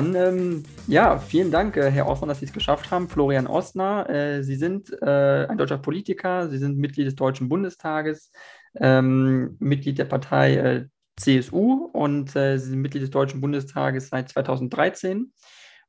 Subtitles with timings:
[0.00, 3.06] Dann, ähm, ja, vielen Dank, äh, Herr Osner, dass Sie es geschafft haben.
[3.06, 8.32] Florian Osner, äh, Sie sind äh, ein deutscher Politiker, Sie sind Mitglied des Deutschen Bundestages,
[8.76, 10.86] ähm, Mitglied der Partei äh,
[11.18, 15.34] CSU und äh, Sie sind Mitglied des Deutschen Bundestages seit 2013.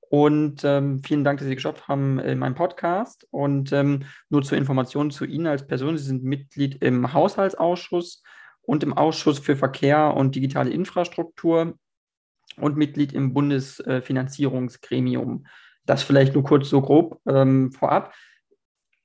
[0.10, 3.26] Und ähm, vielen Dank, dass Sie geschafft haben in meinem Podcast.
[3.32, 8.24] Und ähm, nur zur Information zu Ihnen als Person, Sie sind Mitglied im Haushaltsausschuss
[8.64, 11.76] und im Ausschuss für Verkehr und digitale Infrastruktur
[12.58, 15.46] und Mitglied im Bundesfinanzierungsgremium.
[15.86, 18.14] Das vielleicht nur kurz so grob ähm, vorab.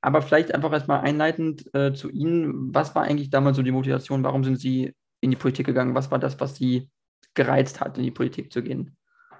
[0.00, 2.74] Aber vielleicht einfach erstmal einleitend äh, zu Ihnen.
[2.74, 4.22] Was war eigentlich damals so die Motivation?
[4.22, 5.94] Warum sind Sie in die Politik gegangen?
[5.94, 6.88] Was war das, was Sie
[7.34, 8.96] gereizt hat, in die Politik zu gehen?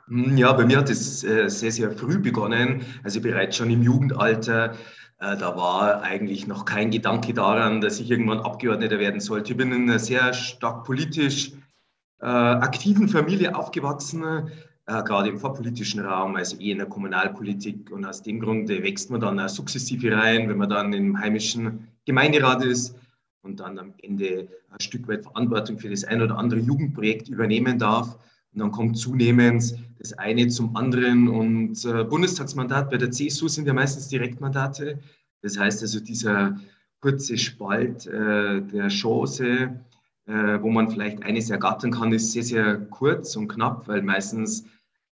[0.08, 2.84] Hm, ja, bei mir hat es äh, sehr, sehr früh begonnen.
[3.04, 4.72] Also bereits schon im Jugendalter.
[5.18, 9.52] Äh, da war eigentlich noch kein Gedanke daran, dass ich irgendwann Abgeordneter werden sollte.
[9.52, 11.52] Ich bin sehr stark politisch
[12.20, 14.22] äh, aktiven Familie aufgewachsen,
[14.86, 17.90] äh, gerade im vorpolitischen Raum, also eher in der Kommunalpolitik.
[17.90, 22.64] Und aus dem Grund wächst man dann sukzessive rein, wenn man dann im heimischen Gemeinderat
[22.64, 22.94] ist
[23.42, 27.78] und dann am Ende ein Stück weit Verantwortung für das ein oder andere Jugendprojekt übernehmen
[27.78, 28.18] darf.
[28.52, 31.28] Und dann kommt zunehmend das eine zum anderen.
[31.28, 35.00] Und äh, Bundestagsmandat bei der CSU sind ja meistens Direktmandate.
[35.42, 36.56] Das heißt also, dieser
[37.00, 39.80] kurze Spalt äh, der Chance,
[40.26, 44.62] äh, wo man vielleicht eines ergattern kann, ist sehr, sehr kurz und knapp, weil meistens,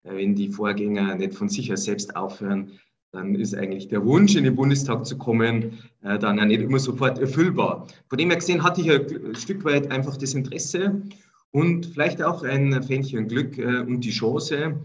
[0.05, 2.73] äh, wenn die Vorgänger nicht von sich aus selbst aufhören,
[3.13, 6.79] dann ist eigentlich der Wunsch, in den Bundestag zu kommen, äh, dann ja nicht immer
[6.79, 7.87] sofort erfüllbar.
[8.09, 11.03] Von dem her gesehen hatte ich ein Stück weit einfach das Interesse
[11.51, 14.81] und vielleicht auch ein Fähnchen Glück und die Chance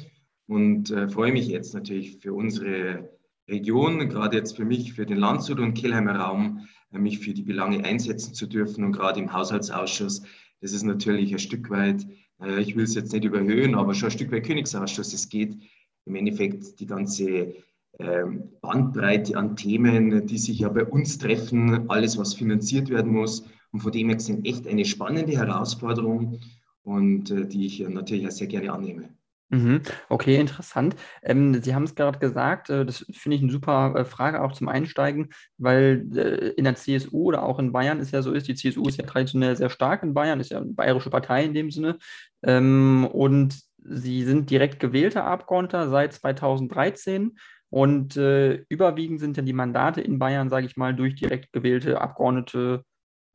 [0.48, 3.08] und freue mich jetzt natürlich für unsere
[3.48, 7.84] Region, gerade jetzt für mich, für den Landshut und Kelheimer Raum, mich für die Belange
[7.84, 8.84] einsetzen zu dürfen.
[8.84, 10.24] Und gerade im Haushaltsausschuss,
[10.62, 12.08] das ist natürlich ein Stück weit,
[12.42, 15.14] äh, ich will es jetzt nicht überhöhen, aber schon ein Stück weit Königsausschuss.
[15.14, 15.58] Es geht
[16.06, 17.56] im Endeffekt die ganze
[18.00, 23.46] ähm, Bandbreite an Themen, die sich ja bei uns treffen, alles, was finanziert werden muss.
[23.72, 26.40] Und von dem her gesehen echt eine spannende Herausforderung
[26.84, 29.17] und äh, die ich natürlich auch sehr gerne annehme.
[29.50, 29.82] Mhm.
[30.10, 30.96] Okay, interessant.
[31.24, 34.52] Ähm, Sie haben es gerade gesagt, äh, das finde ich eine super äh, Frage auch
[34.52, 38.48] zum Einsteigen, weil äh, in der CSU oder auch in Bayern ist ja so ist,
[38.50, 41.54] die CSU ist ja traditionell sehr stark in Bayern, ist ja eine bayerische Partei in
[41.54, 41.98] dem Sinne.
[42.44, 43.58] Ähm, und
[43.90, 47.38] Sie sind direkt gewählter Abgeordneter seit 2013
[47.70, 52.02] und äh, überwiegend sind ja die Mandate in Bayern, sage ich mal, durch direkt gewählte
[52.02, 52.84] Abgeordnete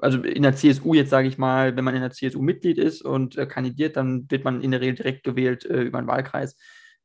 [0.03, 3.03] also in der CSU jetzt sage ich mal, wenn man in der CSU Mitglied ist
[3.03, 6.57] und äh, kandidiert, dann wird man in der Regel direkt gewählt äh, über einen Wahlkreis.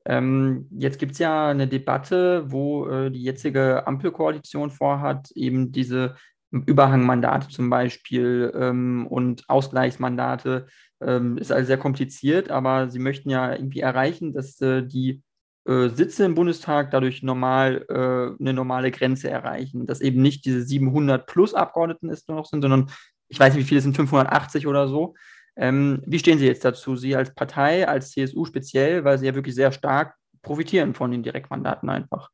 [0.06, 6.16] Ähm, jetzt gibt es ja eine Debatte, wo äh, die jetzige Ampelkoalition vorhat, eben diese
[6.52, 10.68] Überhangmandate zum Beispiel ähm, und Ausgleichsmandate.
[11.00, 15.22] Ähm, ist also sehr kompliziert, aber sie möchten ja irgendwie erreichen, dass äh, die
[15.68, 20.64] äh, Sitze im Bundestag dadurch normal äh, eine normale Grenze erreichen, dass eben nicht diese
[20.64, 22.90] 700 plus Abgeordneten es noch sind, sondern
[23.28, 25.16] ich weiß nicht, wie viele sind, 580 oder so.
[25.58, 26.96] Ähm, wie stehen Sie jetzt dazu?
[26.96, 31.24] Sie als Partei, als CSU speziell, weil Sie ja wirklich sehr stark profitieren von den
[31.24, 32.30] Direktmandaten einfach.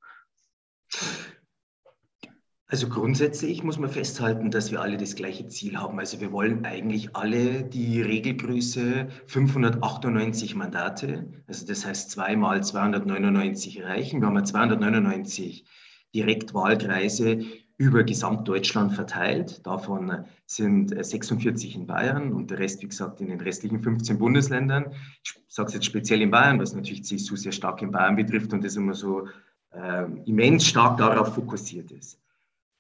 [2.74, 6.00] Also grundsätzlich muss man festhalten, dass wir alle das gleiche Ziel haben.
[6.00, 14.22] Also wir wollen eigentlich alle die Regelgröße 598 Mandate, also das heißt zweimal 299 erreichen.
[14.22, 15.66] Wir haben ja 299
[16.16, 17.42] Direktwahlkreise
[17.78, 19.64] über Gesamtdeutschland verteilt.
[19.68, 24.94] Davon sind 46 in Bayern und der Rest, wie gesagt, in den restlichen 15 Bundesländern.
[25.24, 28.52] Ich sage es jetzt speziell in Bayern, was natürlich CSU sehr stark in Bayern betrifft
[28.52, 29.28] und das immer so
[29.74, 32.23] äh, immens stark darauf fokussiert ist.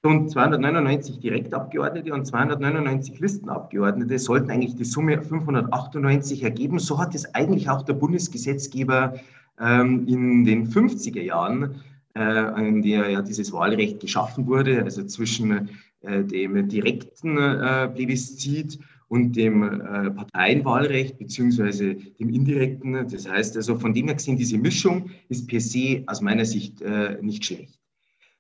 [0.06, 6.78] Und 299 Direktabgeordnete und 299 Listenabgeordnete sollten eigentlich die Summe 598 ergeben.
[6.78, 9.14] So hat es eigentlich auch der Bundesgesetzgeber
[9.62, 11.82] ähm, in den 50er Jahren,
[12.16, 15.70] äh, in der ja dieses Wahlrecht geschaffen wurde, also zwischen
[16.02, 23.08] äh, dem direkten äh, Plebiszit und dem äh, Parteienwahlrecht beziehungsweise dem indirekten.
[23.08, 26.82] Das heißt also, von dem her gesehen, diese Mischung ist per se aus meiner Sicht
[26.82, 27.80] äh, nicht schlecht.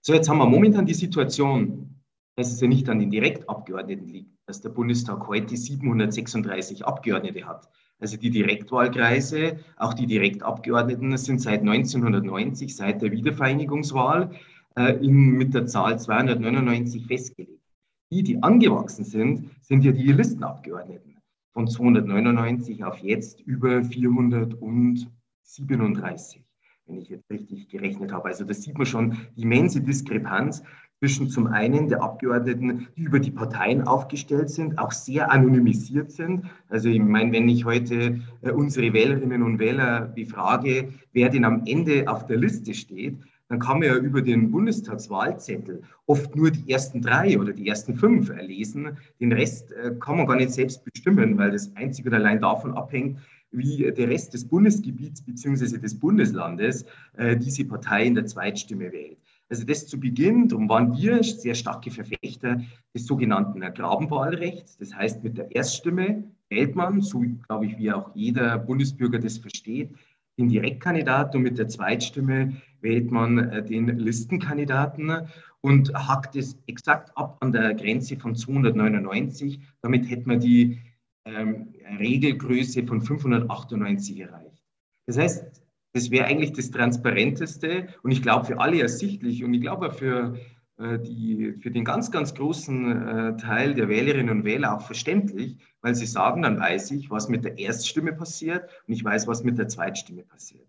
[0.05, 2.01] So, jetzt haben wir momentan die Situation,
[2.35, 7.69] dass es ja nicht an den Direktabgeordneten liegt, dass der Bundestag heute 736 Abgeordnete hat.
[7.99, 14.31] Also die Direktwahlkreise, auch die Direktabgeordneten sind seit 1990, seit der Wiedervereinigungswahl,
[14.75, 17.63] äh, in, mit der Zahl 299 festgelegt.
[18.11, 21.17] Die, die angewachsen sind, sind ja die Listenabgeordneten.
[21.53, 26.43] Von 299 auf jetzt über 437
[26.93, 28.25] wenn ich jetzt richtig gerechnet habe.
[28.25, 30.63] Also da sieht man schon die immense Diskrepanz
[30.99, 36.45] zwischen zum einen der Abgeordneten, die über die Parteien aufgestellt sind, auch sehr anonymisiert sind.
[36.69, 41.63] Also ich meine, wenn ich heute äh, unsere Wählerinnen und Wähler befrage, wer denn am
[41.65, 43.17] Ende auf der Liste steht,
[43.49, 47.95] dann kann man ja über den Bundestagswahlzettel oft nur die ersten drei oder die ersten
[47.95, 48.97] fünf erlesen.
[49.19, 52.73] Den Rest äh, kann man gar nicht selbst bestimmen, weil das einzig und allein davon
[52.73, 53.19] abhängt,
[53.53, 55.77] wie der Rest des Bundesgebiets bzw.
[55.77, 56.85] des Bundeslandes
[57.17, 59.17] äh, diese Partei in der Zweitstimme wählt.
[59.49, 62.61] Also das zu Beginn, darum waren wir sehr starke Verfechter
[62.95, 64.77] des sogenannten Grabenwahlrechts.
[64.77, 69.37] Das heißt, mit der Erststimme wählt man, so glaube ich, wie auch jeder Bundesbürger das
[69.37, 69.91] versteht,
[70.39, 75.27] den Direktkandidaten und mit der Zweitstimme wählt man äh, den Listenkandidaten
[75.61, 79.59] und hackt es exakt ab an der Grenze von 299.
[79.81, 80.79] Damit hätte man die
[81.25, 84.63] ähm, Regelgröße von 598 erreicht.
[85.05, 89.61] Das heißt, das wäre eigentlich das Transparenteste und ich glaube für alle ersichtlich und ich
[89.61, 90.37] glaube für,
[90.77, 95.57] äh, die, für den ganz, ganz großen äh, Teil der Wählerinnen und Wähler auch verständlich,
[95.81, 99.43] weil sie sagen, dann weiß ich, was mit der Erststimme passiert und ich weiß, was
[99.43, 100.67] mit der Zweitstimme passiert.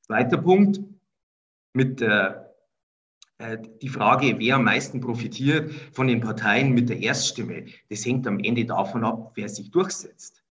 [0.00, 0.80] Zweiter Punkt,
[1.74, 2.45] mit der
[3.82, 8.38] die Frage, wer am meisten profitiert von den Parteien mit der Erststimme, das hängt am
[8.38, 10.42] Ende davon ab, wer sich durchsetzt.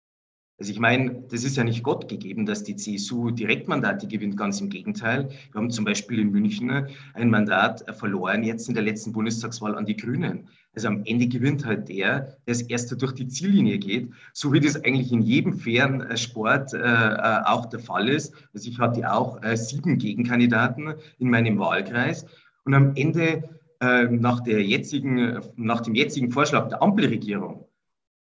[0.57, 4.61] Also ich meine, das ist ja nicht Gott gegeben, dass die CSU Direktmandate gewinnt, ganz
[4.61, 5.29] im Gegenteil.
[5.51, 9.85] Wir haben zum Beispiel in München ein Mandat verloren jetzt in der letzten Bundestagswahl an
[9.85, 10.47] die Grünen.
[10.73, 14.61] Also am Ende gewinnt halt der, der als erster durch die Ziellinie geht, so wie
[14.61, 18.33] das eigentlich in jedem fairen Sport äh, äh, auch der Fall ist.
[18.53, 22.25] Also ich hatte auch äh, sieben Gegenkandidaten in meinem Wahlkreis
[22.65, 23.43] und am Ende
[23.79, 27.65] äh, nach, der jetzigen, nach dem jetzigen Vorschlag der Ampelregierung,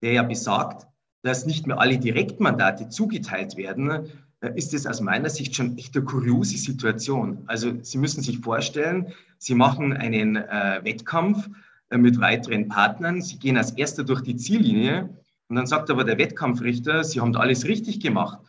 [0.02, 0.86] der ja besagt,
[1.24, 4.12] dass nicht mehr alle Direktmandate zugeteilt werden,
[4.42, 7.44] äh, ist es aus meiner Sicht schon echt eine kuriose Situation.
[7.48, 11.50] Also Sie müssen sich vorstellen, Sie machen einen äh, Wettkampf
[11.90, 15.10] äh, mit weiteren Partnern, Sie gehen als erster durch die Ziellinie
[15.48, 18.40] und dann sagt aber der Wettkampfrichter, Sie haben alles richtig gemacht,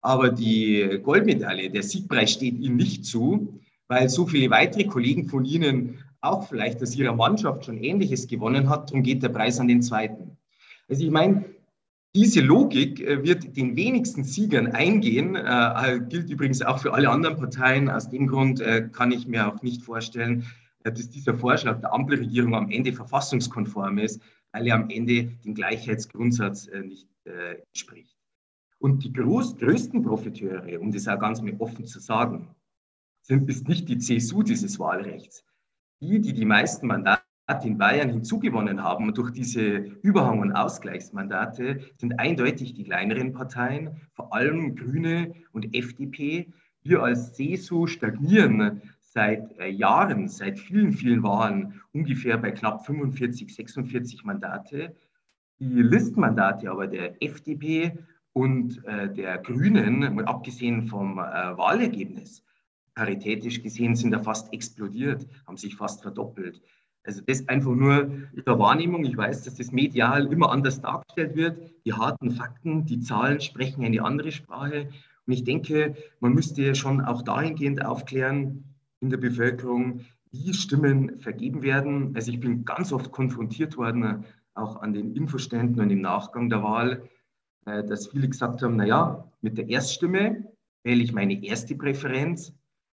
[0.00, 5.44] aber die Goldmedaille, der Siegpreis steht Ihnen nicht zu weil so viele weitere Kollegen von
[5.44, 8.90] Ihnen auch vielleicht aus Ihrer Mannschaft schon Ähnliches gewonnen hat.
[8.90, 10.36] Darum geht der Preis an den zweiten.
[10.88, 11.44] Also ich meine,
[12.16, 17.36] diese Logik äh, wird den wenigsten Siegern eingehen, äh, gilt übrigens auch für alle anderen
[17.36, 17.90] Parteien.
[17.90, 20.46] Aus dem Grund äh, kann ich mir auch nicht vorstellen,
[20.84, 24.22] äh, dass dieser Vorschlag der Ampelregierung am Ende verfassungskonform ist,
[24.52, 28.18] weil er am Ende dem Gleichheitsgrundsatz äh, nicht entspricht.
[28.80, 32.54] Und die groß, größten Profiteure, um das auch ganz offen zu sagen,
[33.24, 35.44] sind, ist nicht die CSU dieses Wahlrechts.
[36.00, 37.22] Die, die die meisten Mandate
[37.64, 39.62] in Bayern hinzugewonnen haben durch diese
[40.02, 46.52] Überhang- und Ausgleichsmandate, sind eindeutig die kleineren Parteien, vor allem Grüne und FDP.
[46.82, 53.54] Wir als CSU stagnieren seit äh, Jahren, seit vielen, vielen Wahlen ungefähr bei knapp 45,
[53.54, 54.94] 46 Mandate.
[55.60, 57.96] Die Listmandate aber der FDP
[58.32, 62.43] und äh, der Grünen, abgesehen vom äh, Wahlergebnis,
[62.94, 66.60] paritätisch gesehen sind da fast explodiert, haben sich fast verdoppelt.
[67.04, 68.10] Also das einfach nur
[68.46, 69.04] der Wahrnehmung.
[69.04, 71.58] Ich weiß, dass das medial immer anders dargestellt wird.
[71.84, 74.88] Die harten Fakten, die Zahlen sprechen eine andere Sprache.
[75.26, 78.64] Und ich denke, man müsste schon auch dahingehend aufklären
[79.00, 80.00] in der Bevölkerung,
[80.32, 82.12] wie Stimmen vergeben werden.
[82.14, 84.24] Also ich bin ganz oft konfrontiert worden,
[84.54, 87.08] auch an den Infoständen und im Nachgang der Wahl,
[87.66, 90.46] äh, dass viele gesagt haben, naja, mit der Erststimme
[90.84, 92.52] wähle ich meine erste Präferenz,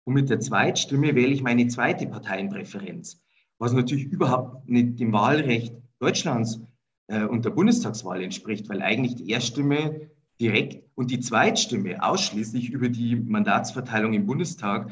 [0.09, 3.21] und mit der Zweitstimme wähle ich meine zweite Parteienpräferenz,
[3.59, 6.61] was natürlich überhaupt nicht dem Wahlrecht Deutschlands
[7.05, 10.09] äh, und der Bundestagswahl entspricht, weil eigentlich die Erststimme
[10.41, 14.89] direkt und die Zweitstimme ausschließlich über die Mandatsverteilung im Bundestag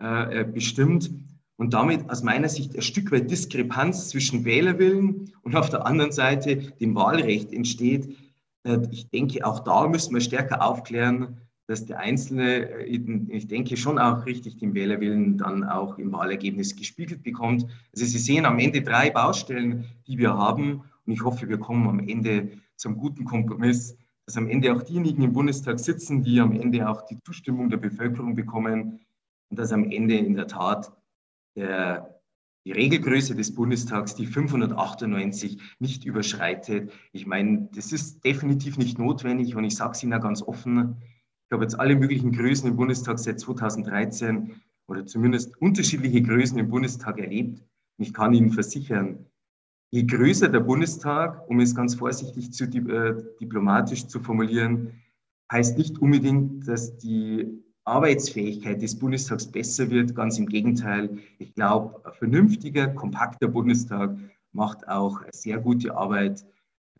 [0.00, 1.12] äh, bestimmt
[1.54, 6.10] und damit aus meiner Sicht ein Stück weit Diskrepanz zwischen Wählerwillen und auf der anderen
[6.10, 8.16] Seite dem Wahlrecht entsteht.
[8.64, 12.84] Äh, ich denke, auch da müssen wir stärker aufklären, dass der Einzelne, äh,
[13.28, 17.66] ich denke, schon auch richtig den Wählerwillen dann auch im Wahlergebnis gespiegelt bekommt.
[17.92, 20.82] Also Sie sehen am Ende drei Baustellen, die wir haben.
[21.06, 23.96] Und ich hoffe, wir kommen am Ende zum guten Kompromiss,
[24.26, 27.76] dass am Ende auch diejenigen im Bundestag sitzen, die am Ende auch die Zustimmung der
[27.78, 29.00] Bevölkerung bekommen
[29.50, 30.92] und dass am Ende in der Tat
[31.56, 32.20] der,
[32.64, 36.92] die Regelgröße des Bundestags, die 598, nicht überschreitet.
[37.12, 40.96] Ich meine, das ist definitiv nicht notwendig und ich sage es Ihnen ganz offen.
[41.48, 46.68] Ich habe jetzt alle möglichen Größen im Bundestag seit 2013 oder zumindest unterschiedliche Größen im
[46.68, 47.60] Bundestag erlebt.
[47.98, 49.26] Und ich kann Ihnen versichern,
[49.92, 55.00] je größer der Bundestag, um es ganz vorsichtig zu äh, diplomatisch zu formulieren,
[55.52, 60.16] heißt nicht unbedingt, dass die Arbeitsfähigkeit des Bundestags besser wird.
[60.16, 61.18] Ganz im Gegenteil.
[61.38, 64.18] Ich glaube, ein vernünftiger, kompakter Bundestag
[64.52, 66.44] macht auch sehr gute Arbeit,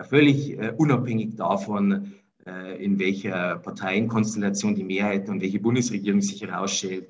[0.03, 2.15] völlig äh, unabhängig davon,
[2.47, 7.09] in welcher Parteienkonstellation die Mehrheit und welche Bundesregierung sich herausstellt,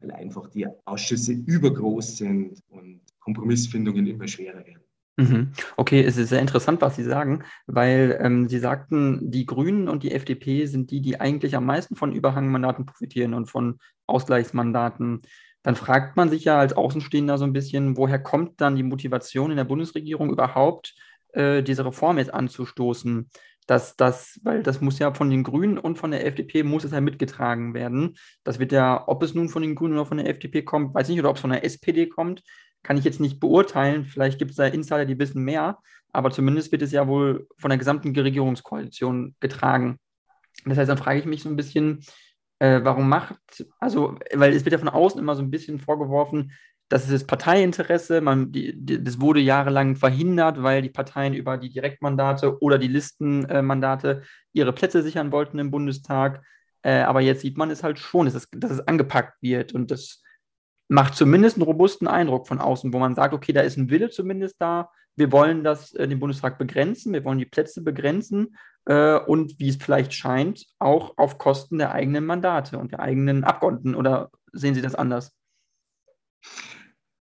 [0.00, 4.82] weil einfach die Ausschüsse übergroß sind und Kompromissfindungen immer schwerer werden.
[5.16, 5.52] Mhm.
[5.76, 10.02] Okay, es ist sehr interessant, was Sie sagen, weil ähm, Sie sagten, die Grünen und
[10.02, 15.20] die FDP sind die, die eigentlich am meisten von Überhangmandaten profitieren und von Ausgleichsmandaten.
[15.62, 19.50] Dann fragt man sich ja als Außenstehender so ein bisschen, woher kommt dann die Motivation
[19.50, 20.94] in der Bundesregierung überhaupt,
[21.34, 23.28] äh, diese Reform jetzt anzustoßen?
[23.66, 26.92] Dass das, weil das muss ja von den Grünen und von der FDP muss es
[26.92, 28.16] ja mitgetragen werden.
[28.44, 31.08] Das wird ja, ob es nun von den Grünen oder von der FDP kommt, weiß
[31.08, 32.42] nicht, oder ob es von der SPD kommt,
[32.82, 34.04] kann ich jetzt nicht beurteilen.
[34.04, 35.78] Vielleicht gibt es da Insider, die wissen mehr,
[36.12, 39.98] aber zumindest wird es ja wohl von der gesamten Regierungskoalition getragen.
[40.64, 42.04] Das heißt, dann frage ich mich so ein bisschen,
[42.58, 46.52] äh, warum macht, also, weil es wird ja von außen immer so ein bisschen vorgeworfen,
[46.92, 51.56] das ist das Parteiinteresse, man, die, die, das wurde jahrelang verhindert, weil die Parteien über
[51.56, 54.20] die Direktmandate oder die Listenmandate
[54.52, 56.44] ihre Plätze sichern wollten im Bundestag.
[56.82, 59.90] Äh, aber jetzt sieht man es halt schon, dass es, dass es angepackt wird und
[59.90, 60.22] das
[60.88, 64.10] macht zumindest einen robusten Eindruck von außen, wo man sagt, okay, da ist ein Wille
[64.10, 64.90] zumindest da.
[65.16, 69.70] Wir wollen das, äh, den Bundestag begrenzen, wir wollen die Plätze begrenzen äh, und wie
[69.70, 73.94] es vielleicht scheint, auch auf Kosten der eigenen Mandate und der eigenen Abgeordneten.
[73.94, 75.32] Oder sehen Sie das anders?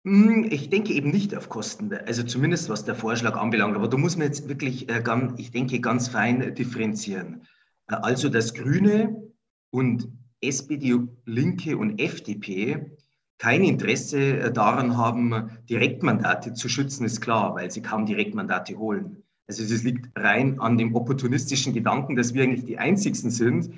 [0.04, 3.76] Hm, ich denke eben nicht auf Kosten, also zumindest was der Vorschlag anbelangt.
[3.76, 5.04] Aber da muss man jetzt wirklich, äh,
[5.38, 7.44] ich denke, ganz fein differenzieren.
[7.88, 9.32] Äh, also das Grüne
[9.70, 10.10] und
[10.42, 12.98] SPD, Linke und FDP
[13.38, 19.24] kein Interesse äh, daran haben, Direktmandate zu schützen, ist klar, weil sie kaum Direktmandate holen.
[19.48, 23.72] Also das liegt rein an dem opportunistischen Gedanken, dass wir eigentlich die Einzigsten sind,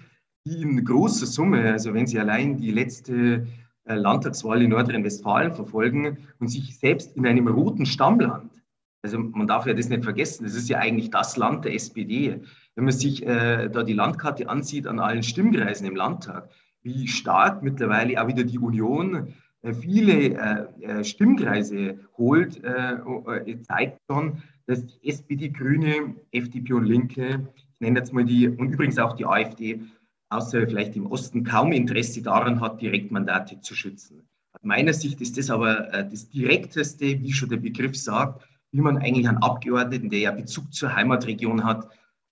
[0.46, 3.48] die in großer Summe, also wenn Sie allein die letzte
[3.86, 8.52] Landtagswahl in Nordrhein-Westfalen verfolgen und sich selbst in einem roten Stammland,
[9.04, 12.40] also man darf ja das nicht vergessen, das ist ja eigentlich das Land der SPD.
[12.76, 16.50] Wenn man sich äh, da die Landkarte ansieht an allen Stimmkreisen im Landtag,
[16.84, 22.62] wie stark mittlerweile auch wieder die Union äh, viele äh, äh, Stimmkreise holt,
[23.64, 28.72] zeigt schon, dass die SPD, Grüne, FDP und Linke, ich nenne jetzt mal die, und
[28.72, 29.82] übrigens auch die AfD,
[30.34, 34.22] außer vielleicht im Osten kaum Interesse daran hat, Direktmandate zu schützen.
[34.54, 38.98] Aus meiner Sicht ist das aber das Direkteste, wie schon der Begriff sagt, wie man
[38.98, 41.90] eigentlich einen Abgeordneten, der ja Bezug zur Heimatregion hat,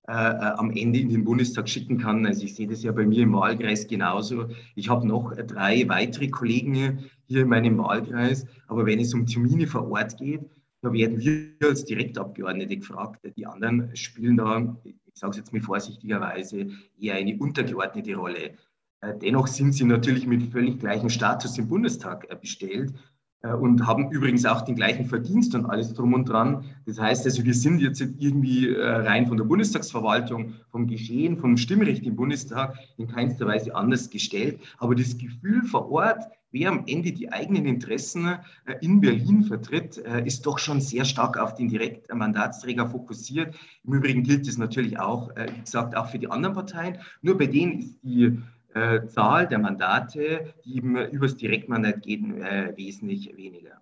[0.08, 2.26] äh, äh, am Ende in den Bundestag schicken kann.
[2.26, 4.50] Also ich sehe das ja bei mir im Wahlkreis genauso.
[4.76, 9.68] Ich habe noch drei weitere Kollegen hier in meinem Wahlkreis, aber wenn es um Termine
[9.68, 10.42] vor Ort geht,
[10.82, 13.22] da werden wir als Direktabgeordnete gefragt.
[13.38, 14.76] Die anderen spielen da,
[15.14, 16.68] ich sage es jetzt mal vorsichtigerweise,
[17.00, 18.58] eher eine untergeordnete Rolle.
[19.02, 22.94] Äh, dennoch sind sie natürlich mit völlig gleichem Status im Bundestag bestellt.
[23.42, 26.66] Äh, und haben übrigens auch den gleichen Verdienst und alles drum und dran.
[26.86, 31.58] Das heißt also, wir sind jetzt irgendwie äh, rein von der Bundestagsverwaltung, vom Geschehen, vom
[31.58, 34.60] Stimmrecht im Bundestag in keinster Weise anders gestellt.
[34.78, 38.28] Aber das Gefühl vor Ort, wer am Ende die eigenen Interessen
[38.66, 43.56] äh, in Berlin vertritt, ist doch schon sehr stark auf den Direktmandatsträger fokussiert.
[43.84, 46.98] Im Übrigen gilt das natürlich auch, wie gesagt, auch für die anderen Parteien.
[47.22, 48.38] Nur bei denen ist die
[48.74, 53.82] äh, Zahl der Mandate, die eben übers Direktmandat gehen, äh, wesentlich weniger.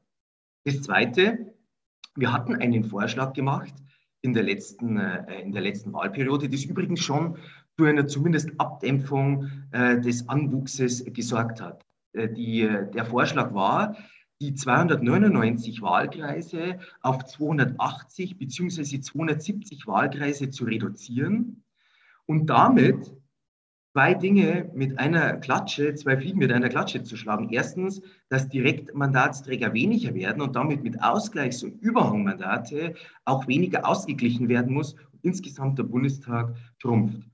[0.65, 1.53] Das Zweite,
[2.15, 3.73] wir hatten einen Vorschlag gemacht
[4.21, 7.37] in der letzten, äh, in der letzten Wahlperiode, das übrigens schon
[7.77, 11.85] zu einer zumindest Abdämpfung äh, des Anwuchses gesorgt hat.
[12.13, 13.95] Äh, die, der Vorschlag war,
[14.41, 18.99] die 299 Wahlkreise auf 280 bzw.
[18.99, 21.63] 270 Wahlkreise zu reduzieren
[22.25, 23.13] und damit
[23.93, 27.49] zwei Dinge mit einer Klatsche, zwei Fliegen mit einer Klatsche zu schlagen.
[27.49, 32.93] Erstens, dass Direktmandatsträger weniger werden und damit mit Ausgleichs- und Überhangmandate
[33.25, 37.27] auch weniger ausgeglichen werden muss und insgesamt der Bundestag trumpft.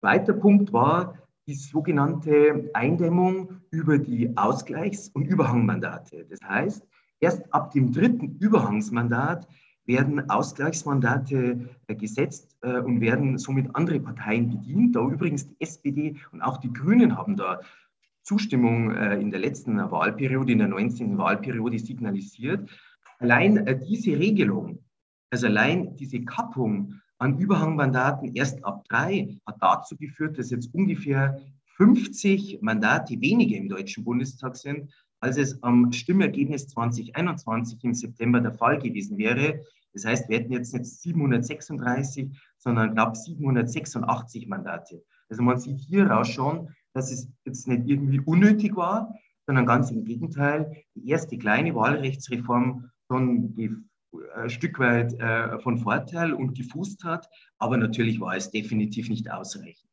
[0.00, 6.24] Zweiter Punkt war die sogenannte Eindämmung über die Ausgleichs- und Überhangmandate.
[6.30, 6.86] Das heißt,
[7.18, 9.48] erst ab dem dritten Überhangsmandat
[9.84, 14.96] werden Ausgleichsmandate äh, gesetzt äh, und werden somit andere Parteien bedient.
[14.96, 17.60] Da übrigens die SPD und auch die Grünen haben da
[18.22, 21.18] Zustimmung äh, in der letzten Wahlperiode, in der 19.
[21.18, 22.70] Wahlperiode signalisiert.
[23.18, 24.84] Allein diese Regelung,
[25.30, 31.40] also allein diese Kappung an Überhangmandaten erst ab drei, hat dazu geführt, dass jetzt ungefähr
[31.76, 38.52] 50 Mandate weniger im Deutschen Bundestag sind, als es am Stimmergebnis 2021 im September der
[38.52, 39.60] Fall gewesen wäre.
[39.92, 45.04] Das heißt, wir hätten jetzt nicht 736, sondern knapp 786 Mandate.
[45.28, 49.14] Also man sieht hieraus schon, dass es jetzt nicht irgendwie unnötig war,
[49.46, 53.54] sondern ganz im Gegenteil, die erste kleine Wahlrechtsreform schon
[54.34, 59.30] ein Stück weit äh, von Vorteil und gefußt hat, aber natürlich war es definitiv nicht
[59.30, 59.91] ausreichend.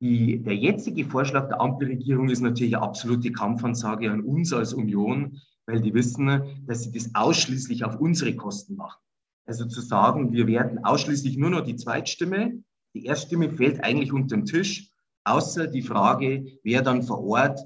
[0.00, 5.40] Die, der jetzige Vorschlag der Ampelregierung ist natürlich eine absolute Kampfansage an uns als Union,
[5.66, 9.00] weil die wissen, dass sie das ausschließlich auf unsere Kosten machen.
[9.46, 12.62] Also zu sagen, wir werden ausschließlich nur noch die Zweitstimme,
[12.94, 14.90] die Erststimme fällt eigentlich unter den Tisch,
[15.24, 17.60] außer die Frage, wer dann vor Ort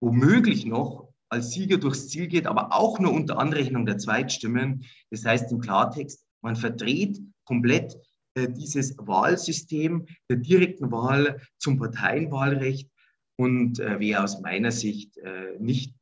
[0.00, 4.84] womöglich noch als Sieger durchs Ziel geht, aber auch nur unter Anrechnung der Zweitstimmen.
[5.10, 7.96] Das heißt im Klartext, man verdreht komplett
[8.36, 12.88] dieses Wahlsystem der direkten Wahl zum Parteienwahlrecht
[13.36, 15.94] und äh, wäre aus meiner Sicht äh, nicht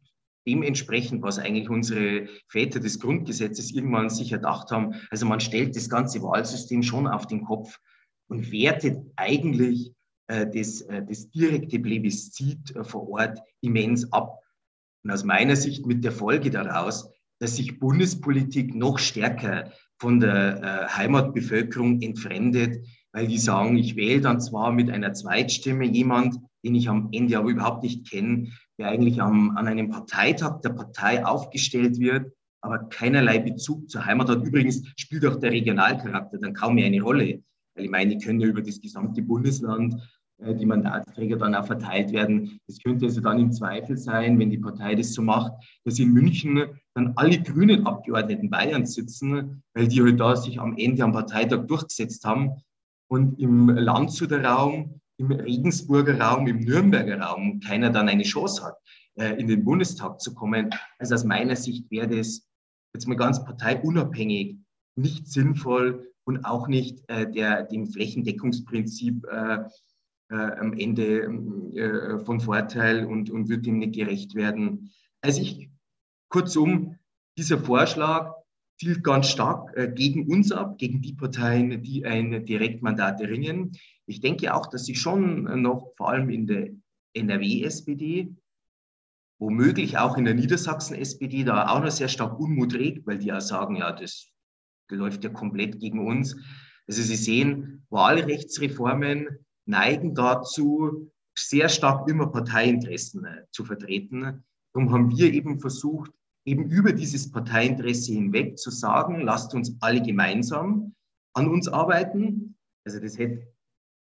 [0.47, 4.94] dementsprechend, was eigentlich unsere Väter des Grundgesetzes irgendwann sich erdacht haben.
[5.11, 7.78] Also man stellt das ganze Wahlsystem schon auf den Kopf
[8.28, 9.92] und wertet eigentlich
[10.28, 14.42] äh, das, äh, das direkte Plebiszit äh, vor Ort immens ab.
[15.04, 19.70] Und aus meiner Sicht mit der Folge daraus, dass sich Bundespolitik noch stärker
[20.00, 25.84] von der äh, Heimatbevölkerung entfremdet, weil die sagen, ich wähle dann zwar mit einer Zweitstimme
[25.84, 30.61] jemand, den ich am Ende aber überhaupt nicht kenne, der eigentlich am, an einem Parteitag
[30.61, 34.45] der Partei aufgestellt wird, aber keinerlei Bezug zur Heimat hat.
[34.45, 37.43] Übrigens spielt auch der Regionalcharakter dann kaum mehr eine Rolle,
[37.75, 39.97] weil ich meine, die können ja über das gesamte Bundesland
[40.39, 42.58] äh, die Mandatsträger dann auch verteilt werden.
[42.67, 45.52] Es könnte also dann im Zweifel sein, wenn die Partei das so macht,
[45.84, 46.63] dass in München
[46.99, 51.67] dann alle grünen Abgeordneten Bayerns sitzen, weil die halt da sich am Ende am Parteitag
[51.67, 52.61] durchgesetzt haben
[53.08, 58.76] und im Landshuter Raum, im Regensburger Raum, im Nürnberger Raum keiner dann eine Chance hat,
[59.15, 60.71] äh, in den Bundestag zu kommen.
[60.99, 62.49] Also aus meiner Sicht wäre das
[62.95, 64.56] jetzt mal ganz parteiunabhängig
[64.97, 69.58] nicht sinnvoll und auch nicht äh, der, dem Flächendeckungsprinzip äh,
[70.30, 74.93] am Ende von Vorteil und, und wird dem nicht gerecht werden.
[75.23, 75.71] Also ich,
[76.28, 76.97] kurzum,
[77.36, 78.34] dieser Vorschlag
[78.78, 83.73] zielt ganz stark äh, gegen uns ab, gegen die Parteien, die ein Direktmandat erringen.
[84.06, 86.71] Ich denke auch, dass sich schon noch vor allem in der
[87.14, 88.34] NRW-SPD,
[89.38, 93.41] womöglich auch in der Niedersachsen-SPD, da auch noch sehr stark Unmut regt, weil die ja
[93.41, 94.30] sagen, ja, das
[94.91, 96.36] läuft ja komplett gegen uns.
[96.86, 99.28] Also Sie sehen, Wahlrechtsreformen
[99.67, 104.45] neigen dazu, sehr stark immer Parteiinteressen äh, zu vertreten.
[104.73, 106.10] Darum haben wir eben versucht,
[106.49, 110.95] eben über dieses Parteiinteresse hinweg zu sagen, lasst uns alle gemeinsam
[111.34, 112.56] an uns arbeiten.
[112.84, 113.47] Also das hätte,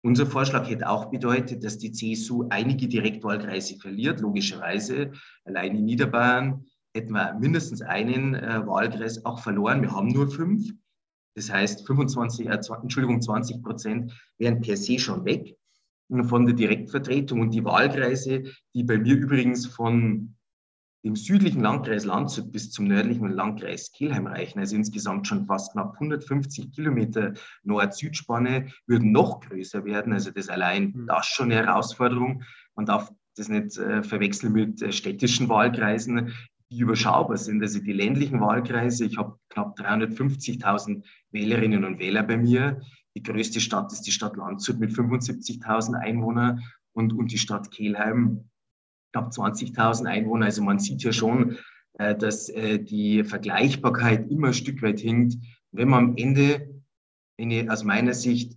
[0.02, 5.12] unser Vorschlag hätte auch bedeutet, dass die CSU einige Direktwahlkreise verliert, logischerweise.
[5.44, 9.82] Allein in Niederbayern hätten wir mindestens einen äh, Wahlkreis auch verloren.
[9.82, 10.72] Wir haben nur fünf.
[11.34, 15.54] Das heißt, 25, äh, Entschuldigung, 20 Prozent wären per se schon weg
[16.22, 20.37] von der Direktvertretung und die Wahlkreise, die bei mir übrigens von
[21.04, 25.94] dem südlichen Landkreis Landshut bis zum nördlichen Landkreis Kelheim reichen, also insgesamt schon fast knapp
[25.94, 30.12] 150 Kilometer Nord-Süd-Spanne, würden noch größer werden.
[30.12, 31.06] Also das allein, hm.
[31.06, 32.42] das schon eine Herausforderung.
[32.74, 36.34] Man darf das nicht äh, verwechseln mit äh, städtischen Wahlkreisen,
[36.70, 37.62] die überschaubar sind.
[37.62, 42.80] Also die ländlichen Wahlkreise, ich habe knapp 350.000 Wählerinnen und Wähler bei mir.
[43.16, 48.50] Die größte Stadt ist die Stadt Landshut mit 75.000 Einwohnern und, und die Stadt Kelheim
[49.12, 50.46] knapp 20.000 Einwohner.
[50.46, 51.58] Also man sieht ja schon,
[51.98, 55.36] äh, dass äh, die Vergleichbarkeit immer ein Stück weit hinkt.
[55.72, 56.82] Wenn man am Ende,
[57.38, 58.56] eine, aus meiner Sicht,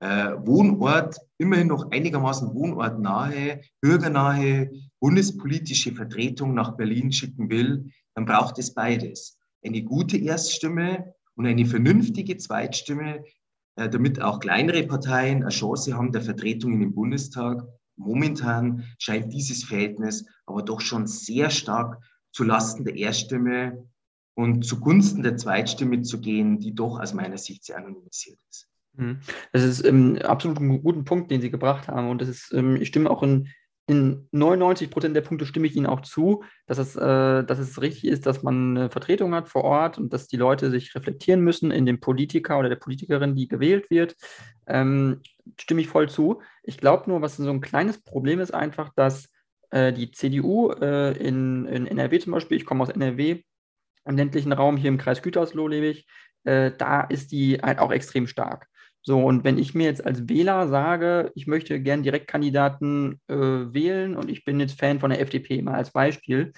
[0.00, 8.58] äh, Wohnort, immerhin noch einigermaßen wohnortnahe, bürgernahe, bundespolitische Vertretung nach Berlin schicken will, dann braucht
[8.58, 9.38] es beides.
[9.64, 13.24] Eine gute Erststimme und eine vernünftige Zweitstimme,
[13.74, 17.62] damit auch kleinere Parteien eine Chance haben der Vertretung in den Bundestag.
[17.96, 21.98] Momentan scheint dieses Verhältnis aber doch schon sehr stark
[22.32, 23.88] zu Lasten der Erststimme
[24.34, 28.68] und zugunsten der Zweitstimme zu gehen, die doch aus meiner Sicht sehr anonymisiert ist.
[28.94, 29.20] Mhm.
[29.52, 32.10] Das ist ähm, absolut ein guter Punkt, den Sie gebracht haben.
[32.10, 33.48] Und das ist, ähm, ich stimme auch in,
[33.88, 37.80] in 99 Prozent der Punkte stimme ich Ihnen auch zu, dass es, äh, dass es
[37.80, 41.40] richtig ist, dass man eine Vertretung hat vor Ort und dass die Leute sich reflektieren
[41.40, 44.16] müssen in dem Politiker oder der Politikerin, die gewählt wird.
[44.66, 45.22] Ähm,
[45.60, 46.42] stimme ich voll zu.
[46.64, 49.28] Ich glaube nur, was so ein kleines Problem ist, einfach, dass
[49.70, 53.42] äh, die CDU äh, in, in NRW zum Beispiel, ich komme aus NRW,
[54.04, 56.06] im ländlichen Raum, hier im Kreis Gütersloh lebe ich,
[56.44, 58.68] äh, da ist die halt auch extrem stark.
[59.08, 64.16] So, und wenn ich mir jetzt als Wähler sage, ich möchte gern Direktkandidaten äh, wählen
[64.16, 66.52] und ich bin jetzt Fan von der FDP, mal als Beispiel,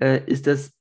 [0.00, 0.72] äh, ist das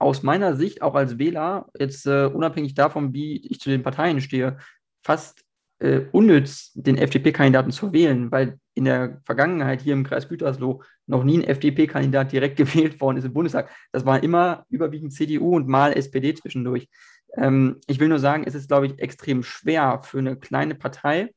[0.00, 4.20] aus meiner Sicht auch als Wähler, jetzt äh, unabhängig davon, wie ich zu den Parteien
[4.20, 4.58] stehe,
[5.04, 5.44] fast
[5.78, 11.22] äh, unnütz, den FDP-Kandidaten zu wählen, weil in der Vergangenheit hier im Kreis Gütersloh noch
[11.22, 13.70] nie ein FDP-Kandidat direkt gewählt worden ist im Bundestag.
[13.92, 16.88] Das war immer überwiegend CDU und mal SPD zwischendurch.
[17.36, 21.34] Ähm, ich will nur sagen, es ist, glaube ich, extrem schwer für eine kleine Partei,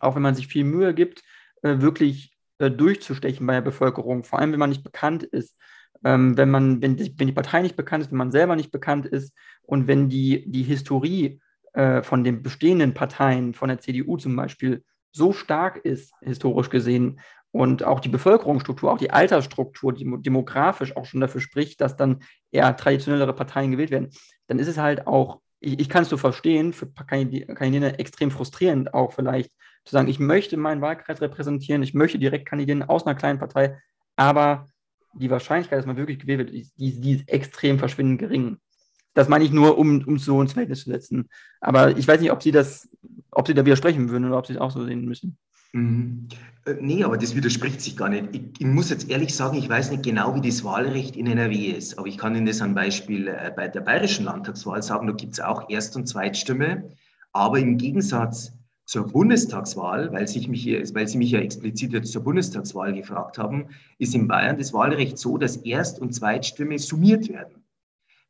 [0.00, 1.22] auch wenn man sich viel Mühe gibt,
[1.62, 5.56] äh, wirklich äh, durchzustechen bei der Bevölkerung, vor allem wenn man nicht bekannt ist.
[6.04, 8.70] Ähm, wenn, man, wenn, die, wenn die Partei nicht bekannt ist, wenn man selber nicht
[8.70, 11.40] bekannt ist und wenn die, die Historie
[11.72, 17.20] äh, von den bestehenden Parteien, von der CDU zum Beispiel, so stark ist, historisch gesehen,
[17.54, 22.18] und auch die Bevölkerungsstruktur, auch die Altersstruktur, die demografisch auch schon dafür spricht, dass dann
[22.50, 24.10] eher traditionellere Parteien gewählt werden,
[24.48, 28.92] dann ist es halt auch, ich, ich kann es so verstehen, für Kandidieren extrem frustrierend
[28.92, 29.52] auch vielleicht,
[29.84, 33.78] zu sagen, ich möchte meinen Wahlkreis repräsentieren, ich möchte direkt kandidieren aus einer kleinen Partei,
[34.16, 34.66] aber
[35.12, 38.58] die Wahrscheinlichkeit, dass man wirklich gewählt wird, die, die ist extrem verschwindend gering.
[39.12, 41.28] Das meine ich nur, um, um so ins Verhältnis zu setzen.
[41.60, 42.88] Aber ich weiß nicht, ob Sie das,
[43.30, 45.38] ob Sie da widersprechen würden oder ob Sie es auch so sehen müssen.
[45.74, 46.28] Mhm.
[46.66, 48.28] Äh, nee, aber das widerspricht sich gar nicht.
[48.32, 51.66] Ich, ich, muss jetzt ehrlich sagen, ich weiß nicht genau, wie das Wahlrecht in NRW
[51.66, 55.12] ist, aber ich kann Ihnen das am Beispiel äh, bei der bayerischen Landtagswahl sagen, da
[55.12, 56.90] gibt es auch Erst- und Zweitstimme,
[57.32, 58.52] aber im Gegensatz
[58.86, 63.66] zur Bundestagswahl, weil, sich mich weil Sie mich ja explizit jetzt zur Bundestagswahl gefragt haben,
[63.98, 67.64] ist in Bayern das Wahlrecht so, dass Erst- und Zweitstimme summiert werden.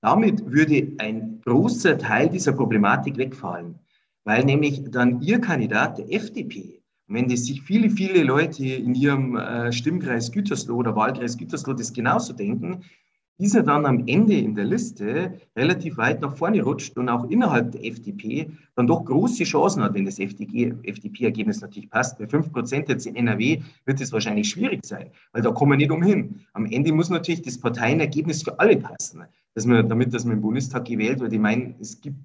[0.01, 3.79] Damit würde ein großer Teil dieser Problematik wegfallen,
[4.23, 9.37] weil nämlich dann Ihr Kandidat der FDP wenn das sich viele, viele Leute in ihrem
[9.37, 12.85] äh, Stimmkreis Gütersloh oder Wahlkreis Gütersloh das genauso denken,
[13.39, 17.73] dieser dann am Ende in der Liste relativ weit nach vorne rutscht und auch innerhalb
[17.73, 22.19] der FDP dann doch große Chancen hat, wenn das FDP-Ergebnis natürlich passt.
[22.19, 25.91] Bei 5% jetzt in NRW wird es wahrscheinlich schwierig sein, weil da kommen wir nicht
[25.91, 26.43] umhin.
[26.53, 30.43] Am Ende muss natürlich das Parteienergebnis für alle passen, dass man, damit dass man im
[30.43, 31.33] Bundestag gewählt wird.
[31.33, 32.19] Ich meine, es gibt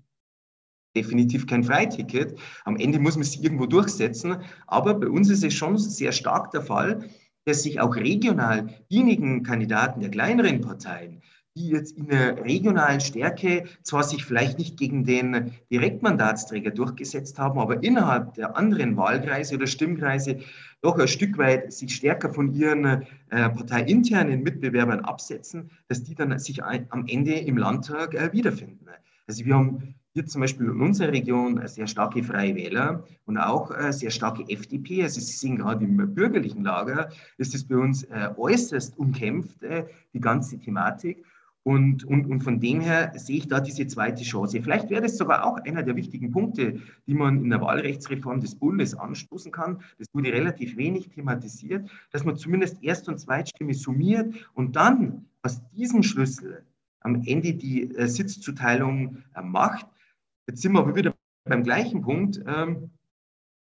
[0.96, 2.38] definitiv kein Freiticket.
[2.66, 4.38] Am Ende muss man sich irgendwo durchsetzen.
[4.68, 7.10] Aber bei uns ist es schon sehr stark der Fall,
[7.46, 11.22] dass sich auch regional diejenigen Kandidaten der kleineren Parteien,
[11.56, 17.60] die jetzt in der regionalen Stärke zwar sich vielleicht nicht gegen den Direktmandatsträger durchgesetzt haben,
[17.60, 20.40] aber innerhalb der anderen Wahlkreise oder Stimmkreise
[20.82, 26.38] doch ein Stück weit sich stärker von ihren äh, parteiinternen Mitbewerbern absetzen, dass die dann
[26.40, 28.86] sich am Ende im Landtag äh, wiederfinden.
[29.28, 33.72] Also wir haben hier zum Beispiel in unserer Region sehr starke Freie Wähler und auch
[33.72, 35.04] äh, sehr starke FDP.
[35.04, 39.86] Also Sie sehen gerade im bürgerlichen Lager ist es bei uns äh, äußerst umkämpft, äh,
[40.14, 41.24] die ganze Thematik.
[41.64, 44.62] Und, und, und von dem her sehe ich da diese zweite Chance.
[44.62, 48.56] Vielleicht wäre das sogar auch einer der wichtigen Punkte, die man in der Wahlrechtsreform des
[48.56, 49.82] Bundes anstoßen kann.
[50.00, 55.62] Das wurde relativ wenig thematisiert, dass man zumindest Erst- und Zweitstimme summiert und dann aus
[55.72, 56.66] diesem Schlüssel
[57.02, 59.88] am Ende die äh, Sitzzuteilung äh, macht.
[60.50, 62.42] Jetzt sind wir aber wieder beim gleichen Punkt.
[62.48, 62.90] Ähm,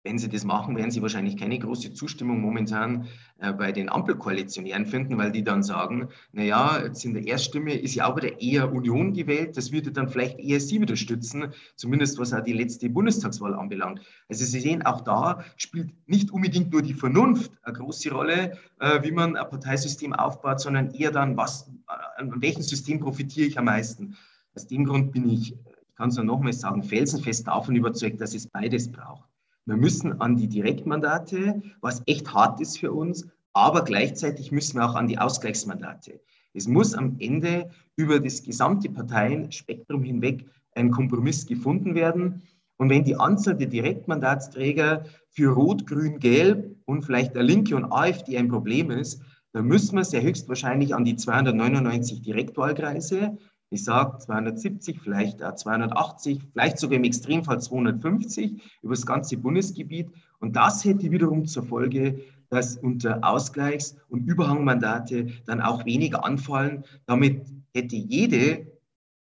[0.03, 3.07] wenn Sie das machen, werden Sie wahrscheinlich keine große Zustimmung momentan
[3.39, 7.95] äh, bei den Ampelkoalitionären finden, weil die dann sagen, naja, jetzt in der Erststimme ist
[7.95, 12.19] ja auch wieder eher Union gewählt, das würde dann vielleicht eher Sie wieder stützen, zumindest
[12.19, 14.01] was auch die letzte Bundestagswahl anbelangt.
[14.29, 19.05] Also Sie sehen, auch da spielt nicht unbedingt nur die Vernunft eine große Rolle, äh,
[19.05, 23.57] wie man ein Parteisystem aufbaut, sondern eher dann, was, äh, an welchem System profitiere ich
[23.57, 24.17] am meisten.
[24.57, 25.55] Aus dem Grund bin ich
[25.93, 29.29] ich kann es nur nochmals sagen, felsenfest davon überzeugt, dass es beides braucht.
[29.67, 34.89] Wir müssen an die Direktmandate, was echt hart ist für uns, aber gleichzeitig müssen wir
[34.89, 36.19] auch an die Ausgleichsmandate.
[36.55, 42.43] Es muss am Ende über das gesamte Parteienspektrum hinweg ein Kompromiss gefunden werden.
[42.79, 47.93] Und wenn die Anzahl der Direktmandatsträger für Rot, Grün, Gelb und vielleicht der Linke und
[47.93, 49.21] AfD ein Problem ist,
[49.53, 53.37] dann müssen wir sehr höchstwahrscheinlich an die 299 Direktwahlkreise
[53.73, 60.11] Ich sage 270, vielleicht 280, vielleicht sogar im Extremfall 250 über das ganze Bundesgebiet.
[60.41, 66.85] Und das hätte wiederum zur Folge, dass unter Ausgleichs- und Überhangmandate dann auch weniger anfallen.
[67.07, 68.67] Damit hätte jede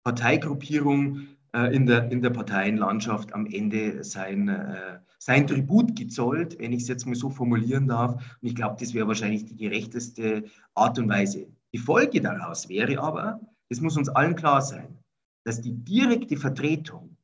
[0.05, 6.71] Parteigruppierung äh, in, der, in der Parteienlandschaft am Ende sein, äh, sein Tribut gezollt, wenn
[6.71, 8.13] ich es jetzt mal so formulieren darf.
[8.13, 11.47] Und ich glaube, das wäre wahrscheinlich die gerechteste Art und Weise.
[11.73, 14.97] Die Folge daraus wäre aber, es muss uns allen klar sein,
[15.45, 17.15] dass die direkte Vertretung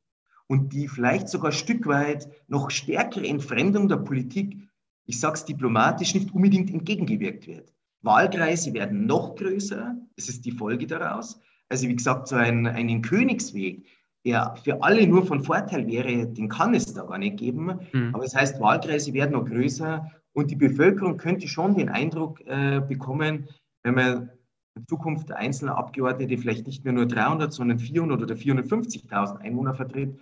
[0.46, 4.56] und die vielleicht sogar ein Stück weit noch stärkere Entfremdung der Politik,
[5.04, 7.72] ich sage es diplomatisch, nicht unbedingt entgegengewirkt wird.
[8.02, 11.40] Wahlkreise werden noch größer, das ist die Folge daraus.
[11.68, 13.84] Also wie gesagt, so ein, einen Königsweg,
[14.24, 17.80] der für alle nur von Vorteil wäre, den kann es da gar nicht geben.
[17.92, 18.10] Mhm.
[18.12, 22.80] Aber das heißt, Wahlkreise werden noch größer und die Bevölkerung könnte schon den Eindruck äh,
[22.80, 23.48] bekommen,
[23.82, 24.30] wenn man
[24.76, 30.18] in Zukunft einzelne Abgeordnete vielleicht nicht mehr nur 300, sondern 400 oder 450.000 Einwohner vertritt,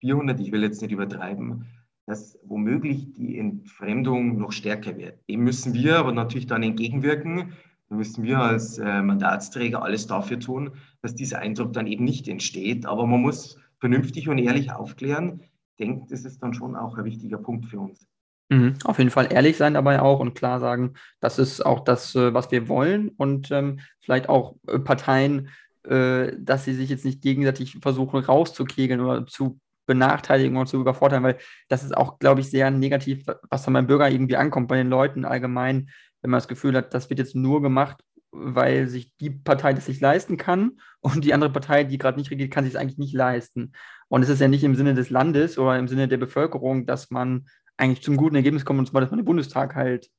[0.00, 1.66] 400, ich will jetzt nicht übertreiben,
[2.06, 5.18] dass womöglich die Entfremdung noch stärker wird.
[5.28, 7.52] Dem müssen wir aber natürlich dann entgegenwirken.
[7.90, 12.28] Da müssen wir als äh, Mandatsträger alles dafür tun, dass dieser Eindruck dann eben nicht
[12.28, 12.86] entsteht.
[12.86, 15.40] Aber man muss vernünftig und ehrlich aufklären.
[15.42, 18.07] Ich denke, das ist dann schon auch ein wichtiger Punkt für uns.
[18.50, 22.14] Mhm, auf jeden Fall ehrlich sein dabei auch und klar sagen, das ist auch das,
[22.14, 25.50] äh, was wir wollen und ähm, vielleicht auch äh, Parteien,
[25.84, 31.22] äh, dass sie sich jetzt nicht gegenseitig versuchen rauszukegeln oder zu benachteiligen oder zu überfordern,
[31.22, 34.76] weil das ist auch, glaube ich, sehr negativ, was dann beim Bürger irgendwie ankommt, bei
[34.76, 35.90] den Leuten allgemein,
[36.22, 37.98] wenn man das Gefühl hat, das wird jetzt nur gemacht,
[38.30, 42.30] weil sich die Partei das sich leisten kann und die andere Partei, die gerade nicht
[42.30, 43.72] regiert, kann sich es eigentlich nicht leisten.
[44.08, 47.10] Und es ist ja nicht im Sinne des Landes oder im Sinne der Bevölkerung, dass
[47.10, 47.46] man
[47.78, 50.10] eigentlich zum guten Ergebnis kommen, und zwar, dass man den Bundestag halt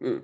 [0.00, 0.20] äh,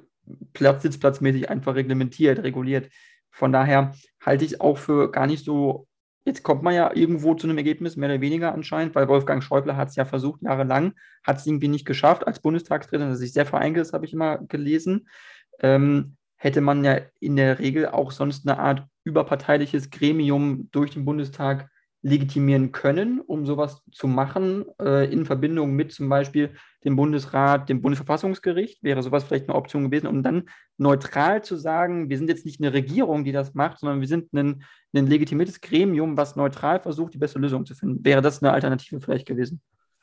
[0.53, 2.91] Platz, sitzplatzmäßig einfach reglementiert, reguliert.
[3.31, 5.87] Von daher halte ich es auch für gar nicht so,
[6.25, 9.77] jetzt kommt man ja irgendwo zu einem Ergebnis, mehr oder weniger anscheinend, weil Wolfgang Schäuble
[9.77, 10.93] hat es ja versucht, jahrelang,
[11.25, 15.09] hat es irgendwie nicht geschafft als Bundestagstrainer, dass sich sehr vereingesetzt, habe ich immer gelesen.
[15.61, 21.05] Ähm, hätte man ja in der Regel auch sonst eine Art überparteiliches Gremium durch den
[21.05, 21.69] Bundestag
[22.03, 27.83] legitimieren können, um sowas zu machen, äh, in Verbindung mit zum Beispiel dem Bundesrat, dem
[27.83, 32.47] Bundesverfassungsgericht, wäre sowas vielleicht eine Option gewesen, um dann neutral zu sagen, wir sind jetzt
[32.47, 34.63] nicht eine Regierung, die das macht, sondern wir sind ein,
[34.95, 38.03] ein legitimiertes Gremium, was neutral versucht, die beste Lösung zu finden.
[38.03, 39.61] Wäre das eine Alternative vielleicht gewesen?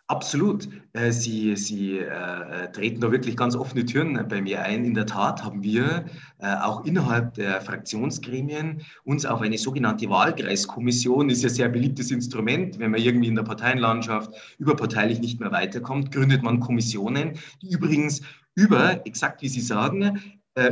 [0.09, 0.69] Absolut.
[0.93, 4.85] Äh, Sie, Sie äh, treten da wirklich ganz offene Türen bei mir ein.
[4.85, 6.05] In der Tat haben wir
[6.39, 12.79] äh, auch innerhalb der Fraktionsgremien uns auf eine sogenannte Wahlkreiskommission, ist ja sehr beliebtes Instrument,
[12.79, 18.21] wenn man irgendwie in der Parteienlandschaft überparteilich nicht mehr weiterkommt, gründet man Kommissionen, die übrigens
[18.55, 20.21] über, exakt wie Sie sagen,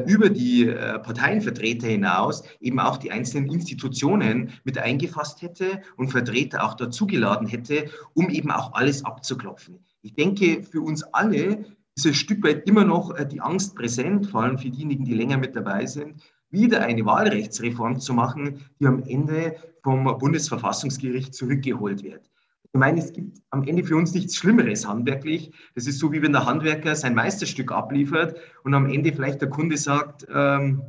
[0.07, 6.63] über die äh, Parteienvertreter hinaus eben auch die einzelnen Institutionen mit eingefasst hätte und Vertreter
[6.63, 9.79] auch dazugeladen hätte, um eben auch alles abzuklopfen.
[10.01, 14.27] Ich denke, für uns alle ist ein Stück weit immer noch äh, die Angst präsent,
[14.27, 18.87] vor allem für diejenigen, die länger mit dabei sind, wieder eine Wahlrechtsreform zu machen, die
[18.87, 22.29] am Ende vom Bundesverfassungsgericht zurückgeholt wird.
[22.75, 25.53] Ich meine, es gibt am Ende für uns nichts Schlimmeres handwerklich.
[25.75, 28.35] Das ist so, wie wenn der Handwerker sein Meisterstück abliefert
[28.65, 30.81] und am Ende vielleicht der Kunde sagt, ähm,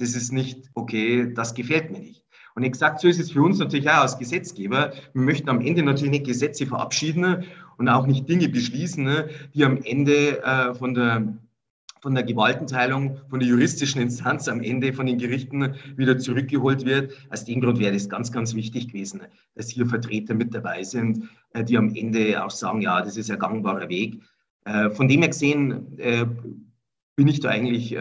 [0.00, 2.24] das ist nicht okay, das gefällt mir nicht.
[2.56, 4.92] Und exakt so ist es für uns natürlich auch als Gesetzgeber.
[5.12, 7.44] Wir möchten am Ende natürlich nicht Gesetze verabschieden
[7.76, 9.08] und auch nicht Dinge beschließen,
[9.54, 11.38] die am Ende äh, von der
[12.04, 17.14] von der Gewaltenteilung, von der juristischen Instanz am Ende von den Gerichten wieder zurückgeholt wird.
[17.30, 19.22] Aus dem Grund wäre es ganz, ganz wichtig gewesen,
[19.54, 23.30] dass hier Vertreter mit dabei sind, äh, die am Ende auch sagen, ja, das ist
[23.30, 24.20] ein gangbarer Weg.
[24.66, 26.26] Äh, von dem her gesehen äh,
[27.16, 27.96] bin ich da eigentlich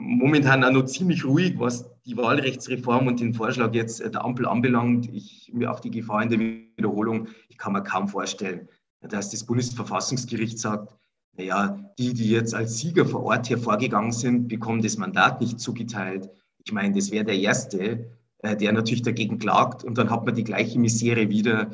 [0.00, 5.08] momentan auch noch ziemlich ruhig, was die Wahlrechtsreform und den Vorschlag jetzt der Ampel anbelangt.
[5.12, 8.68] Ich mir auf die Gefahr in der Wiederholung, ich kann mir kaum vorstellen,
[9.00, 10.96] dass das Bundesverfassungsgericht sagt,
[11.40, 16.28] naja, die, die jetzt als Sieger vor Ort hervorgegangen sind, bekommen das Mandat nicht zugeteilt.
[16.64, 20.34] Ich meine, das wäre der Erste, äh, der natürlich dagegen klagt und dann hat man
[20.34, 21.70] die gleiche Misere wieder.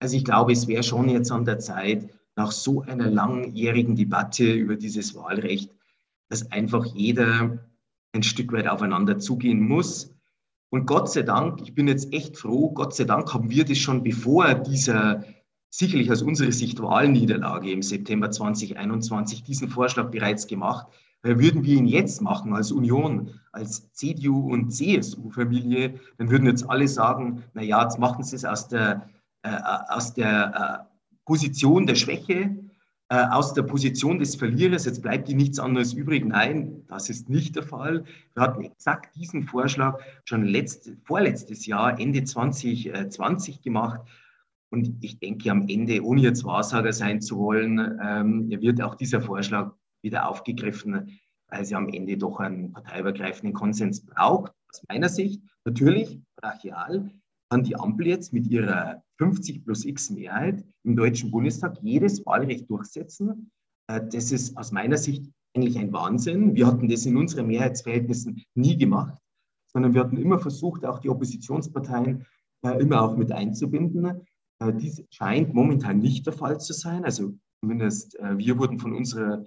[0.00, 4.52] Also ich glaube, es wäre schon jetzt an der Zeit, nach so einer langjährigen Debatte
[4.52, 5.70] über dieses Wahlrecht,
[6.28, 7.66] dass einfach jeder
[8.12, 10.14] ein Stück weit aufeinander zugehen muss.
[10.68, 13.78] Und Gott sei Dank, ich bin jetzt echt froh, Gott sei Dank haben wir das
[13.78, 15.24] schon bevor dieser
[15.76, 20.86] sicherlich aus unserer Sicht Wahlniederlage im September 2021 diesen Vorschlag bereits gemacht.
[21.22, 26.88] Würden wir ihn jetzt machen als Union, als CDU und CSU-Familie, dann würden jetzt alle
[26.88, 29.08] sagen, na ja, jetzt machen sie es aus der,
[29.42, 29.50] äh,
[29.88, 32.56] aus der äh, Position der Schwäche.
[33.08, 36.24] äh, aus der Position des Verlierers, jetzt bleibt ihnen nichts anderes übrig.
[36.24, 38.04] Nein, das ist nicht der Fall.
[38.34, 44.00] Wir hatten exakt diesen Vorschlag schon letzte, vorletztes Jahr, Ende 2020 gemacht.
[44.70, 49.20] Und ich denke, am Ende, ohne jetzt Wahrsager sein zu wollen, ähm, wird auch dieser
[49.20, 54.52] Vorschlag wieder aufgegriffen, weil sie am Ende doch einen parteiübergreifenden Konsens braucht.
[54.72, 57.10] Aus meiner Sicht natürlich brachial
[57.50, 62.68] kann die Ampel jetzt mit ihrer 50 plus X Mehrheit im Deutschen Bundestag jedes Wahlrecht
[62.68, 63.50] durchsetzen.
[63.88, 66.54] Äh, das ist aus meiner Sicht eigentlich ein Wahnsinn.
[66.54, 69.16] Wir hatten das in unseren Mehrheitsverhältnissen nie gemacht,
[69.72, 72.26] sondern wir hatten immer versucht, auch die Oppositionsparteien
[72.62, 74.26] äh, immer auch mit einzubinden.
[74.60, 77.04] Äh, dies scheint momentan nicht der Fall zu sein.
[77.04, 79.44] Also zumindest wir wurden von unserer,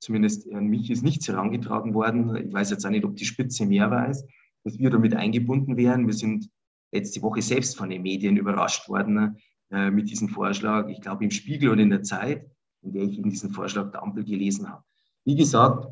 [0.00, 2.36] zumindest an mich ist nichts herangetragen worden.
[2.36, 4.26] Ich weiß jetzt auch nicht, ob die Spitze mehr weiß,
[4.64, 6.06] dass wir damit eingebunden wären.
[6.06, 6.50] Wir sind
[6.92, 9.38] letzte Woche selbst von den Medien überrascht worden
[9.70, 10.88] äh, mit diesem Vorschlag.
[10.88, 12.50] Ich glaube im Spiegel und in der Zeit,
[12.82, 14.82] in der ich eben diesen Vorschlag der Ampel gelesen habe.
[15.24, 15.86] Wie gesagt,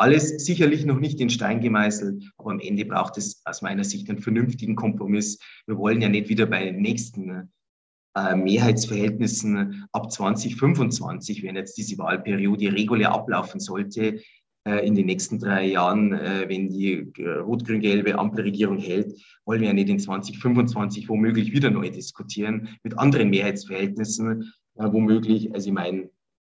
[0.00, 4.08] alles sicherlich noch nicht in Stein gemeißelt, aber am Ende braucht es aus meiner Sicht
[4.08, 5.38] einen vernünftigen Kompromiss.
[5.66, 7.50] Wir wollen ja nicht wieder bei den nächsten
[8.16, 14.20] äh, Mehrheitsverhältnissen ab 2025, wenn jetzt diese Wahlperiode regulär ablaufen sollte,
[14.66, 19.68] äh, in den nächsten drei Jahren, äh, wenn die äh, rot-grün-gelbe Ampelregierung hält, wollen wir
[19.68, 25.54] ja nicht in 2025 womöglich wieder neu diskutieren mit anderen Mehrheitsverhältnissen, womöglich.
[25.54, 26.10] Also ich meine,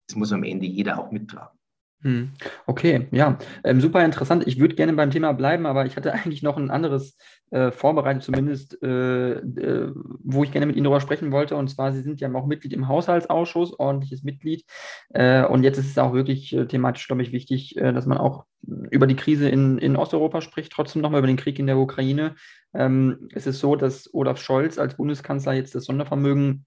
[0.08, 1.58] das muss am Ende jeder auch mittragen.
[2.02, 2.32] Hm.
[2.66, 4.44] Okay, ja, ähm, super interessant.
[4.48, 7.16] Ich würde gerne beim Thema bleiben, aber ich hatte eigentlich noch ein anderes
[7.52, 11.54] äh, vorbereitet, zumindest, äh, äh, wo ich gerne mit Ihnen darüber sprechen wollte.
[11.54, 14.64] Und zwar, Sie sind ja auch Mitglied im Haushaltsausschuss, ordentliches Mitglied.
[15.10, 18.18] Äh, und jetzt ist es auch wirklich äh, thematisch, glaube ich, wichtig, äh, dass man
[18.18, 18.46] auch
[18.90, 22.34] über die Krise in, in Osteuropa spricht, trotzdem nochmal über den Krieg in der Ukraine.
[22.74, 26.66] Ähm, es ist so, dass Olaf Scholz als Bundeskanzler jetzt das Sondervermögen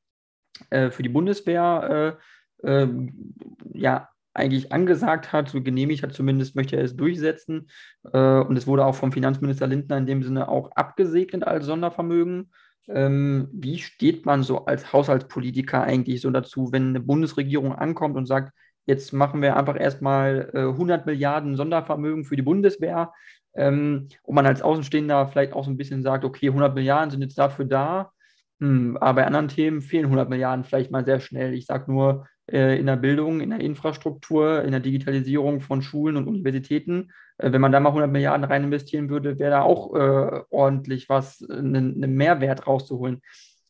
[0.72, 2.18] für die Bundeswehr
[2.64, 7.70] ja, eigentlich angesagt hat, so genehmigt hat, zumindest möchte er es durchsetzen.
[8.12, 12.52] Äh, und es wurde auch vom Finanzminister Lindner in dem Sinne auch abgesegnet als Sondervermögen.
[12.88, 18.28] Ähm, wie steht man so als Haushaltspolitiker eigentlich so dazu, wenn eine Bundesregierung ankommt und
[18.28, 18.54] sagt,
[18.86, 23.12] jetzt machen wir einfach erstmal äh, 100 Milliarden Sondervermögen für die Bundeswehr
[23.56, 27.22] ähm, und man als Außenstehender vielleicht auch so ein bisschen sagt, okay, 100 Milliarden sind
[27.22, 28.12] jetzt dafür da,
[28.60, 31.54] hm, aber bei anderen Themen fehlen 100 Milliarden vielleicht mal sehr schnell.
[31.54, 36.16] Ich sage nur, äh, in der Bildung, in der Infrastruktur, in der Digitalisierung von Schulen
[36.16, 37.10] und Universitäten.
[37.38, 41.10] Äh, wenn man da mal 100 Milliarden rein investieren würde, wäre da auch äh, ordentlich
[41.10, 43.22] was, einen ne Mehrwert rauszuholen.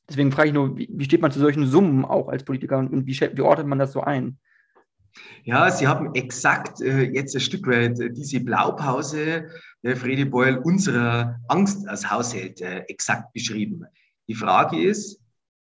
[0.09, 2.89] Deswegen frage ich nur, wie, wie, steht man zu solchen Summen auch als Politiker und,
[2.89, 4.37] und wie, wie ordnet man das so ein?
[5.43, 9.47] Ja, Sie haben exakt äh, jetzt ein Stück weit diese Blaupause,
[9.83, 13.85] der Fredi Beul, unserer Angst als Haushalt äh, exakt beschrieben.
[14.27, 15.21] Die Frage ist,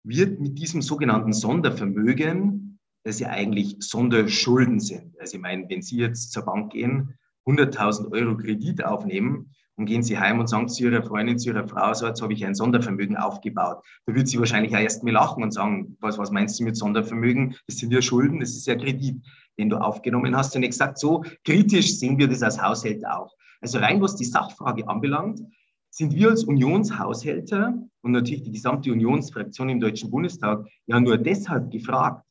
[0.04, 2.63] wird mit diesem sogenannten Sondervermögen
[3.04, 5.20] dass sie eigentlich Sonderschulden sind.
[5.20, 7.14] Also ich meine, wenn Sie jetzt zur Bank gehen,
[7.46, 11.68] 100.000 Euro Kredit aufnehmen und gehen Sie heim und sagen zu Ihrer Freundin, zu Ihrer
[11.68, 13.84] Frau, so jetzt habe ich ein Sondervermögen aufgebaut.
[14.06, 16.78] Da wird sie wahrscheinlich auch erst mal lachen und sagen, was, was meinst du mit
[16.78, 17.56] Sondervermögen?
[17.68, 19.22] Das sind ja Schulden, das ist ja Kredit,
[19.58, 20.56] den du aufgenommen hast.
[20.56, 23.36] Und exakt so kritisch sehen wir das als Haushälter auch.
[23.62, 25.42] Also rein was die Sachfrage anbelangt,
[25.90, 31.72] sind wir als Unionshaushälter und natürlich die gesamte Unionsfraktion im Deutschen Bundestag ja nur deshalb
[31.72, 32.26] gefragt,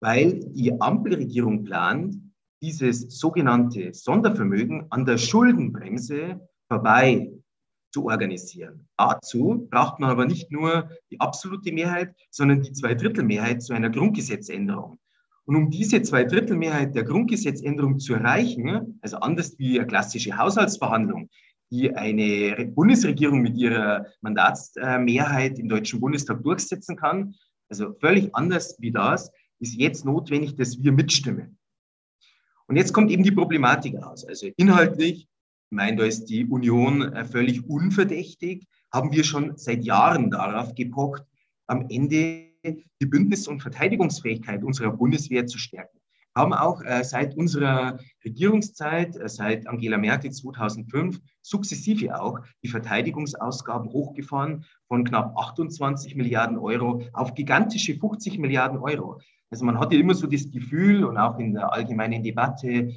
[0.00, 2.16] weil die Ampelregierung plant,
[2.62, 7.30] dieses sogenannte Sondervermögen an der Schuldenbremse vorbei
[7.92, 8.88] zu organisieren.
[8.96, 14.98] Dazu braucht man aber nicht nur die absolute Mehrheit, sondern die Zweidrittelmehrheit zu einer Grundgesetzänderung.
[15.46, 21.30] Und um diese Zweidrittelmehrheit der Grundgesetzänderung zu erreichen, also anders wie eine klassische Haushaltsverhandlung,
[21.70, 27.34] die eine Bundesregierung mit ihrer Mandatsmehrheit im Deutschen Bundestag durchsetzen kann,
[27.68, 31.58] also völlig anders wie das, ist jetzt notwendig, dass wir mitstimmen.
[32.66, 34.24] Und jetzt kommt eben die Problematik raus.
[34.24, 35.28] Also inhaltlich,
[35.70, 40.74] ich meine, da ist die Union äh, völlig unverdächtig, haben wir schon seit Jahren darauf
[40.74, 41.22] gepocht,
[41.66, 45.98] am Ende die Bündnis- und Verteidigungsfähigkeit unserer Bundeswehr zu stärken.
[46.34, 52.68] Wir haben auch äh, seit unserer Regierungszeit, äh, seit Angela Merkel 2005, sukzessive auch die
[52.68, 59.20] Verteidigungsausgaben hochgefahren von knapp 28 Milliarden Euro auf gigantische 50 Milliarden Euro.
[59.50, 62.92] Also man hatte immer so das Gefühl und auch in der allgemeinen Debatte,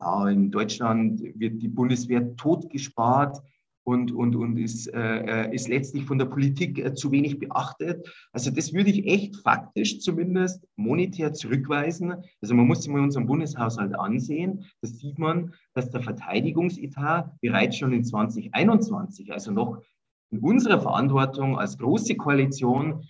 [0.00, 3.42] ja, in Deutschland wird die Bundeswehr totgespart
[3.86, 8.06] und, und, und ist, äh, ist letztlich von der Politik äh, zu wenig beachtet.
[8.32, 12.14] Also das würde ich echt faktisch zumindest monetär zurückweisen.
[12.42, 14.64] Also man muss sich mal unseren Bundeshaushalt ansehen.
[14.82, 19.80] Da sieht man, dass der Verteidigungsetat bereits schon in 2021, also noch
[20.32, 23.04] in unserer Verantwortung als große Koalition,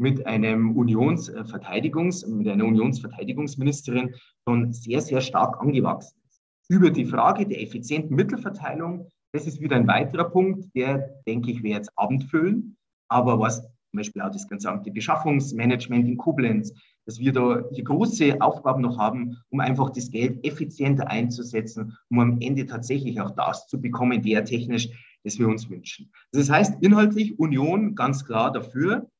[0.00, 4.14] mit einem Unionsverteidigungs, mit einer Unionsverteidigungsministerin
[4.48, 6.40] schon sehr, sehr stark angewachsen ist.
[6.68, 11.62] Über die Frage der effizienten Mittelverteilung, das ist wieder ein weiterer Punkt, der, denke ich,
[11.62, 12.76] wäre jetzt abendfüllend.
[13.08, 16.72] Aber was zum Beispiel auch das gesamte Beschaffungsmanagement in Koblenz,
[17.04, 22.20] dass wir da hier große Aufgaben noch haben, um einfach das Geld effizienter einzusetzen, um
[22.20, 24.88] am Ende tatsächlich auch das zu bekommen, der technisch,
[25.24, 26.10] das wir uns wünschen.
[26.32, 29.10] Das heißt, inhaltlich Union ganz klar dafür,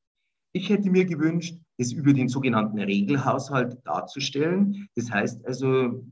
[0.53, 4.89] ich hätte mir gewünscht, es über den sogenannten Regelhaushalt darzustellen.
[4.97, 6.05] Das heißt also,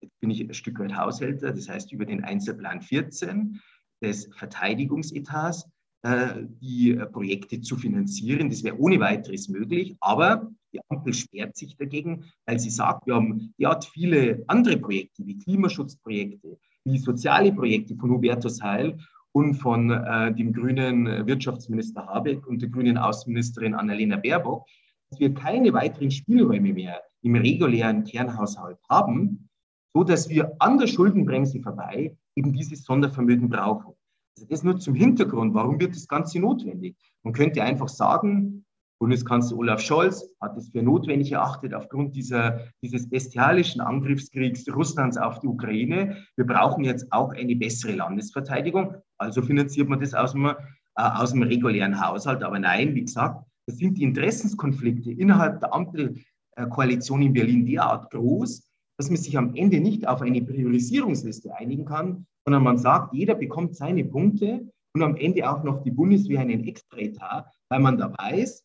[0.00, 3.60] jetzt bin ich ein Stück weit Haushälter, das heißt über den Einzelplan 14
[4.02, 5.68] des Verteidigungsetats
[6.02, 8.50] äh, die Projekte zu finanzieren.
[8.50, 13.14] Das wäre ohne weiteres möglich, aber die Ampel sperrt sich dagegen, weil sie sagt, wir
[13.14, 18.98] haben, die hat viele andere Projekte wie Klimaschutzprojekte, wie soziale Projekte von Hubertus Heil
[19.34, 24.66] und von äh, dem grünen Wirtschaftsminister Habeck und der grünen Außenministerin Annalena Baerbock,
[25.10, 29.48] dass wir keine weiteren Spielräume mehr im regulären Kernhaushalt haben,
[29.92, 33.94] so dass wir an der Schuldenbremse vorbei eben dieses Sondervermögen brauchen.
[34.36, 35.52] Also das nur zum Hintergrund.
[35.54, 36.96] Warum wird das Ganze notwendig?
[37.24, 38.64] Man könnte einfach sagen,
[39.04, 45.40] Bundeskanzler Olaf Scholz hat es für notwendig erachtet, aufgrund dieser, dieses bestialischen Angriffskriegs Russlands auf
[45.40, 46.24] die Ukraine.
[46.36, 48.94] Wir brauchen jetzt auch eine bessere Landesverteidigung.
[49.18, 50.54] Also finanziert man das aus dem, äh,
[50.94, 52.42] aus dem regulären Haushalt.
[52.42, 58.66] Aber nein, wie gesagt, das sind die Interessenskonflikte innerhalb der Ampelkoalition in Berlin derart groß,
[58.96, 63.34] dass man sich am Ende nicht auf eine Priorisierungsliste einigen kann, sondern man sagt, jeder
[63.34, 68.10] bekommt seine Punkte und am Ende auch noch die Bundeswehr einen Extraetat, weil man da
[68.16, 68.63] weiß,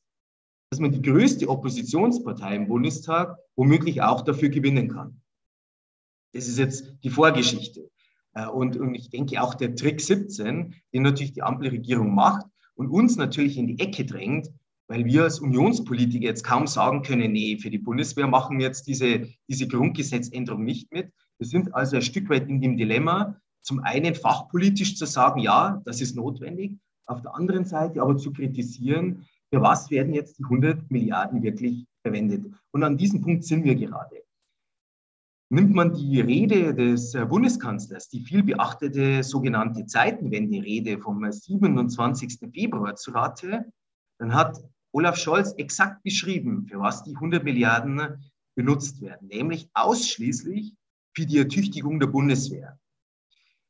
[0.70, 5.22] dass man die größte Oppositionspartei im Bundestag womöglich auch dafür gewinnen kann.
[6.34, 7.90] Das ist jetzt die Vorgeschichte.
[8.34, 12.46] Äh, und, und ich denke auch der Trick 17, den natürlich die Ampelregierung macht
[12.76, 14.50] und uns natürlich in die Ecke drängt,
[14.88, 18.88] weil wir als Unionspolitiker jetzt kaum sagen können, nee, für die Bundeswehr machen wir jetzt
[18.88, 21.12] diese, diese Grundgesetzänderung nicht mit.
[21.40, 25.82] Wir sind also ein Stück weit in dem Dilemma, zum einen fachpolitisch zu sagen, ja,
[25.86, 30.44] das ist notwendig, auf der anderen Seite aber zu kritisieren, für was werden jetzt die
[30.44, 32.46] 100 Milliarden wirklich verwendet?
[32.72, 34.24] Und an diesem Punkt sind wir gerade.
[35.52, 42.52] Nimmt man die Rede des äh, Bundeskanzlers, die viel beachtete sogenannte Zeitenwende-Rede vom 27.
[42.54, 43.66] Februar zu Rate,
[44.20, 48.24] dann hat Olaf Scholz exakt beschrieben, für was die 100 Milliarden
[48.56, 50.76] benutzt werden, nämlich ausschließlich
[51.16, 52.78] für die Ertüchtigung der Bundeswehr.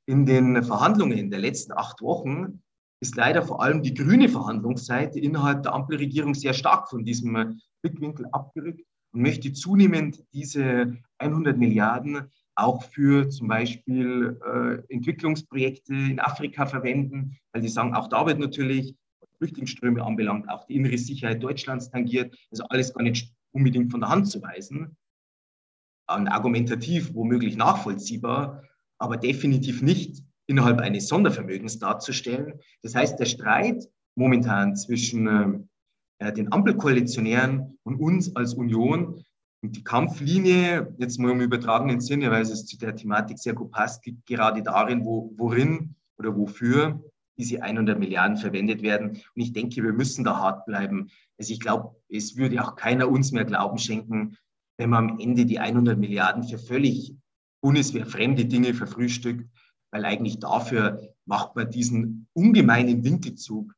[0.06, 2.62] In den Verhandlungen der letzten acht Wochen
[3.02, 8.26] ist leider vor allem die grüne Verhandlungsseite innerhalb der Ampelregierung sehr stark von diesem Blickwinkel
[8.32, 8.82] abgerückt
[9.14, 17.38] und möchte zunehmend diese 100 Milliarden auch für zum Beispiel äh, Entwicklungsprojekte in Afrika verwenden,
[17.54, 18.96] weil die sagen, auch da wird natürlich,
[19.38, 24.10] Flüchtlingsströme anbelangt, auch die innere Sicherheit Deutschlands tangiert, also alles gar nicht unbedingt von der
[24.10, 24.98] Hand zu weisen.
[26.14, 28.64] Und argumentativ womöglich nachvollziehbar,
[28.98, 32.60] aber definitiv nicht innerhalb eines Sondervermögens darzustellen.
[32.82, 39.24] Das heißt, der Streit momentan zwischen äh, äh, den Ampelkoalitionären und uns als Union
[39.62, 43.72] und die Kampflinie, jetzt mal im übertragenen Sinne, weil es zu der Thematik sehr gut
[43.72, 47.00] passt, liegt gerade darin, wo, worin oder wofür
[47.38, 49.12] diese 100 Milliarden verwendet werden.
[49.12, 51.10] Und ich denke, wir müssen da hart bleiben.
[51.38, 54.36] Also ich glaube, es würde auch keiner uns mehr Glauben schenken,
[54.78, 57.16] wenn man am Ende die 100 Milliarden für völlig
[57.62, 59.48] bundeswehrfremde Dinge verfrühstückt
[59.92, 63.74] weil eigentlich dafür macht man diesen ungemeinen Winkelzug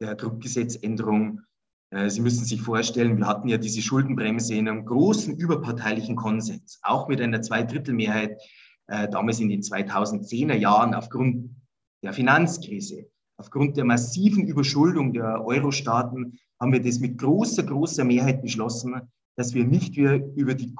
[0.00, 1.42] der Grundgesetzänderung.
[1.90, 6.80] Äh, Sie müssen sich vorstellen, wir hatten ja diese Schuldenbremse in einem großen überparteilichen Konsens,
[6.82, 8.40] auch mit einer Zweidrittelmehrheit
[8.88, 11.50] äh, damals in den 2010er Jahren aufgrund
[12.02, 13.06] der Finanzkrise,
[13.38, 19.00] aufgrund der massiven Überschuldung der Euro-Staaten haben wir das mit großer, großer Mehrheit beschlossen,
[19.36, 20.74] dass wir nicht mehr über die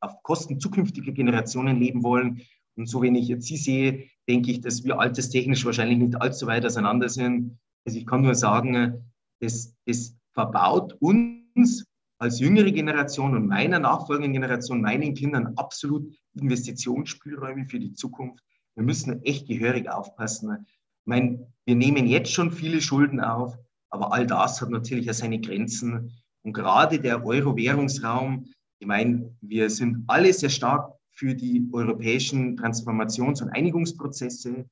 [0.00, 2.42] auf Kosten zukünftiger Generationen leben wollen.
[2.78, 6.46] Und so, wenn ich jetzt Sie sehe, denke ich, dass wir alterstechnisch wahrscheinlich nicht allzu
[6.46, 7.58] weit auseinander sind.
[7.84, 9.10] Also ich kann nur sagen,
[9.40, 11.84] das, das verbaut uns
[12.18, 18.44] als jüngere Generation und meiner nachfolgenden Generation, meinen Kindern absolut Investitionsspielräume für die Zukunft.
[18.76, 20.66] Wir müssen echt gehörig aufpassen.
[20.68, 23.56] Ich meine, wir nehmen jetzt schon viele Schulden auf,
[23.90, 26.12] aber all das hat natürlich auch seine Grenzen.
[26.42, 28.46] Und gerade der Euro-Währungsraum,
[28.78, 34.66] ich meine, wir sind alle sehr stark für die europäischen Transformations- und Einigungsprozesse.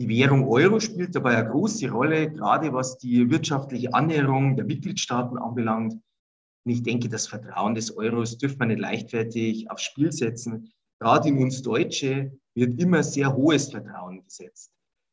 [0.00, 5.38] Die Währung Euro spielt dabei eine große Rolle, gerade was die wirtschaftliche Annäherung der Mitgliedstaaten
[5.38, 5.92] anbelangt.
[6.64, 10.72] Und ich denke, das Vertrauen des Euros dürfen wir nicht leichtfertig aufs Spiel setzen.
[11.00, 14.72] Gerade in uns Deutsche wird immer sehr hohes Vertrauen gesetzt.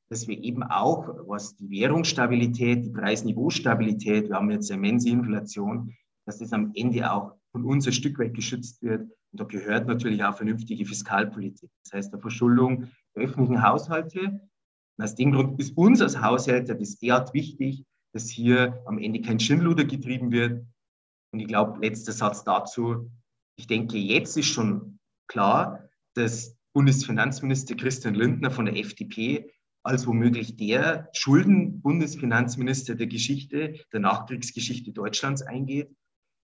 [0.10, 5.94] dass wir eben auch, was die Währungsstabilität, die Preisniveaustabilität, wir haben jetzt immense Inflation,
[6.26, 9.02] dass das am Ende auch von uns ein Stück weit geschützt wird.
[9.02, 11.70] Und da gehört natürlich auch vernünftige Fiskalpolitik.
[11.84, 14.20] Das heißt, der Verschuldung der öffentlichen Haushalte.
[14.98, 19.22] Und aus dem Grund ist uns als Haushälter das derart wichtig, dass hier am Ende
[19.22, 20.66] kein Schindluder getrieben wird.
[21.32, 23.12] Und ich glaube, letzter Satz dazu.
[23.58, 29.52] Ich denke, jetzt ist schon klar, dass Bundesfinanzminister Christian Lindner von der FDP
[29.84, 35.96] als womöglich der Schuldenbundesfinanzminister der Geschichte, der Nachkriegsgeschichte Deutschlands eingeht.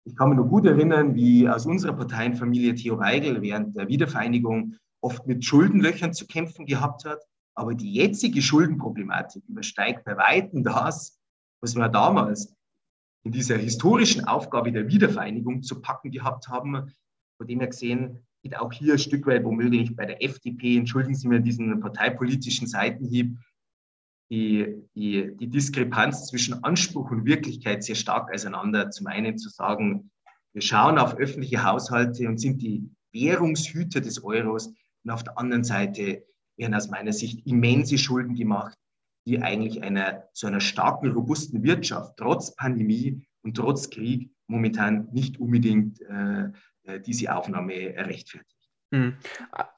[0.04, 4.76] Ich kann mich noch gut erinnern, wie aus unserer Parteienfamilie Theo Weigel während der Wiedervereinigung
[5.02, 7.20] oft mit Schuldenlöchern zu kämpfen gehabt hat.
[7.54, 11.18] Aber die jetzige Schuldenproblematik übersteigt bei Weitem das,
[11.62, 12.54] was wir damals
[13.24, 16.92] in dieser historischen Aufgabe der Wiedervereinigung zu packen gehabt haben.
[17.36, 21.14] Von dem her gesehen geht auch hier ein Stück weit womöglich bei der FDP, entschuldigen
[21.14, 23.36] Sie mir diesen parteipolitischen Seitenhieb,
[24.30, 28.90] die, die, die Diskrepanz zwischen Anspruch und Wirklichkeit sehr stark auseinander.
[28.90, 30.10] Zum einen zu sagen,
[30.52, 34.72] wir schauen auf öffentliche Haushalte und sind die Währungshüter des Euros.
[35.04, 36.24] Und auf der anderen Seite
[36.56, 38.78] werden aus meiner Sicht immense Schulden gemacht,
[39.26, 45.38] die eigentlich einer, zu einer starken, robusten Wirtschaft trotz Pandemie und trotz Krieg momentan nicht
[45.40, 46.50] unbedingt äh,
[46.84, 48.59] äh, diese Aufnahme rechtfertigt.
[48.90, 49.16] Mhm.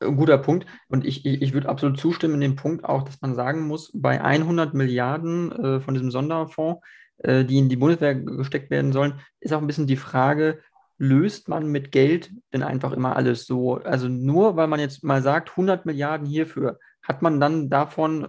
[0.01, 0.67] Guter Punkt.
[0.89, 3.91] Und ich, ich, ich würde absolut zustimmen in dem Punkt auch, dass man sagen muss,
[3.95, 6.83] bei 100 Milliarden äh, von diesem Sonderfonds,
[7.19, 10.61] äh, die in die Bundeswehr gesteckt werden sollen, ist auch ein bisschen die Frage,
[10.99, 13.75] löst man mit Geld denn einfach immer alles so?
[13.75, 18.29] Also nur weil man jetzt mal sagt, 100 Milliarden hierfür, hat man dann davon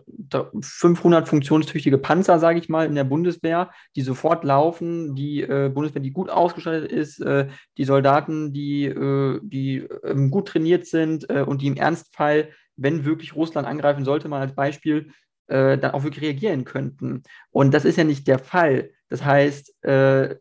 [0.62, 6.02] 500 funktionstüchtige Panzer, sage ich mal, in der Bundeswehr, die sofort laufen, die äh, Bundeswehr,
[6.02, 7.48] die gut ausgestattet ist, äh,
[7.78, 13.06] die Soldaten, die, äh, die ähm, gut trainiert sind äh, und die im Ernstfall, wenn
[13.06, 15.12] wirklich Russland angreifen sollte, mal als Beispiel,
[15.48, 17.24] äh, dann auch wirklich reagieren könnten.
[17.52, 18.92] Und das ist ja nicht der Fall.
[19.10, 20.36] Das heißt, äh,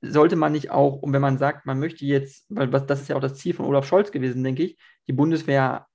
[0.00, 3.16] sollte man nicht auch, und wenn man sagt, man möchte jetzt, weil das ist ja
[3.16, 5.86] auch das Ziel von Olaf Scholz gewesen, denke ich, die Bundeswehr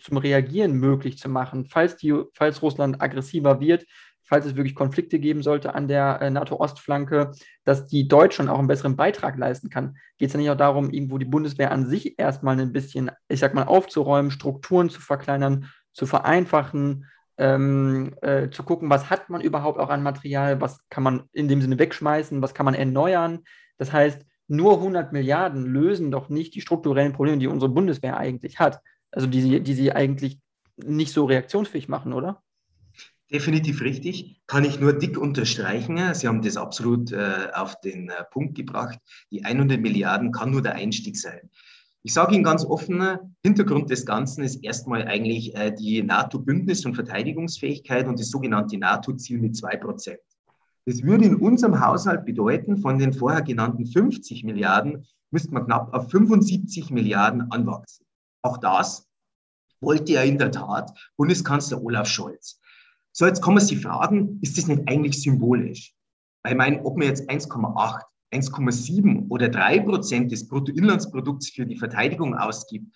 [0.00, 3.84] zum Reagieren möglich zu machen, falls, die, falls Russland aggressiver wird,
[4.28, 7.32] falls es wirklich Konflikte geben sollte an der äh, NATO-Ostflanke,
[7.64, 9.96] dass die Deutschland auch einen besseren Beitrag leisten kann.
[10.18, 13.40] Geht es ja nicht auch darum, irgendwo die Bundeswehr an sich erstmal ein bisschen, ich
[13.40, 17.06] sag mal, aufzuräumen, Strukturen zu verkleinern, zu vereinfachen,
[17.38, 21.48] ähm, äh, zu gucken, was hat man überhaupt auch an Material, was kann man in
[21.48, 23.40] dem Sinne wegschmeißen, was kann man erneuern.
[23.78, 28.58] Das heißt, nur 100 Milliarden lösen doch nicht die strukturellen Probleme, die unsere Bundeswehr eigentlich
[28.58, 28.80] hat
[29.10, 30.38] also die, die sie eigentlich
[30.76, 32.42] nicht so reaktionsfähig machen, oder?
[33.30, 36.14] Definitiv richtig, kann ich nur dick unterstreichen.
[36.14, 38.98] Sie haben das absolut äh, auf den äh, Punkt gebracht.
[39.30, 41.50] Die 100 Milliarden kann nur der Einstieg sein.
[42.02, 46.94] Ich sage Ihnen ganz offen, Hintergrund des Ganzen ist erstmal eigentlich äh, die NATO-Bündnis- und
[46.94, 50.20] Verteidigungsfähigkeit und das sogenannte NATO-Ziel mit 2 Prozent.
[50.86, 55.92] Das würde in unserem Haushalt bedeuten, von den vorher genannten 50 Milliarden müsste man knapp
[55.92, 58.06] auf 75 Milliarden anwachsen.
[58.42, 59.08] Auch das
[59.80, 62.60] wollte ja in der Tat Bundeskanzler Olaf Scholz.
[63.12, 65.94] So, jetzt man sich fragen, ist das nicht eigentlich symbolisch?
[66.42, 71.76] Weil ich meine, ob man jetzt 1,8, 1,7 oder 3 Prozent des Bruttoinlandsprodukts für die
[71.76, 72.94] Verteidigung ausgibt,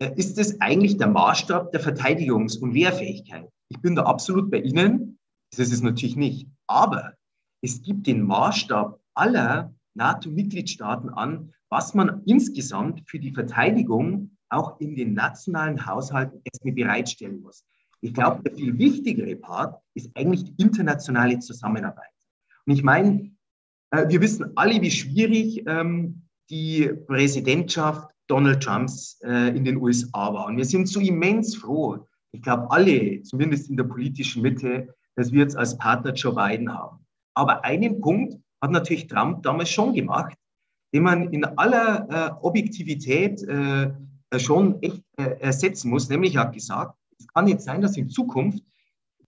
[0.00, 3.48] äh, ist das eigentlich der Maßstab der Verteidigungs- und Wehrfähigkeit?
[3.68, 5.18] Ich bin da absolut bei Ihnen.
[5.50, 6.48] Das ist es natürlich nicht.
[6.66, 7.14] Aber
[7.62, 14.94] es gibt den Maßstab aller NATO-Mitgliedstaaten an, was man insgesamt für die Verteidigung auch in
[14.94, 17.64] den nationalen Haushalten erstmal bereitstellen muss.
[18.00, 22.10] Ich glaube, der viel wichtigere Part ist eigentlich die internationale Zusammenarbeit.
[22.66, 23.30] Und ich meine,
[23.90, 30.32] äh, wir wissen alle, wie schwierig ähm, die Präsidentschaft Donald Trumps äh, in den USA
[30.32, 30.46] war.
[30.46, 35.32] Und wir sind so immens froh, ich glaube alle, zumindest in der politischen Mitte, dass
[35.32, 37.04] wir jetzt als Partner Joe Biden haben.
[37.34, 40.34] Aber einen Punkt hat natürlich Trump damals schon gemacht,
[40.94, 43.42] den man in aller äh, Objektivität
[44.38, 46.08] schon echt äh, ersetzen muss.
[46.08, 48.62] Nämlich hat gesagt, es kann nicht sein, dass in Zukunft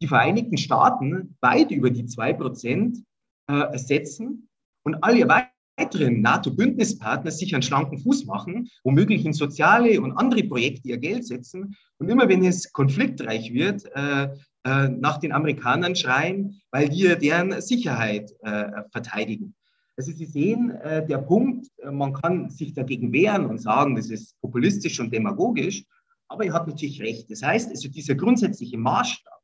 [0.01, 3.03] die Vereinigten Staaten weit über die 2%
[3.49, 4.49] äh, ersetzen
[4.85, 10.89] und alle weiteren NATO-Bündnispartner sich einen schlanken Fuß machen, womöglich in soziale und andere Projekte
[10.89, 14.29] ihr Geld setzen und immer wenn es konfliktreich wird, äh,
[14.67, 19.55] äh, nach den Amerikanern schreien, weil wir deren Sicherheit äh, verteidigen.
[19.97, 24.11] Also Sie sehen, äh, der Punkt, äh, man kann sich dagegen wehren und sagen, das
[24.11, 25.85] ist populistisch und demagogisch,
[26.29, 27.31] aber er hat natürlich recht.
[27.31, 29.41] Das heißt, also dieser grundsätzliche Maßstab,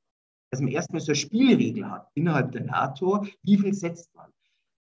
[0.51, 4.30] dass man erstmal so eine Spielregel hat innerhalb der NATO, wie viel setzt man?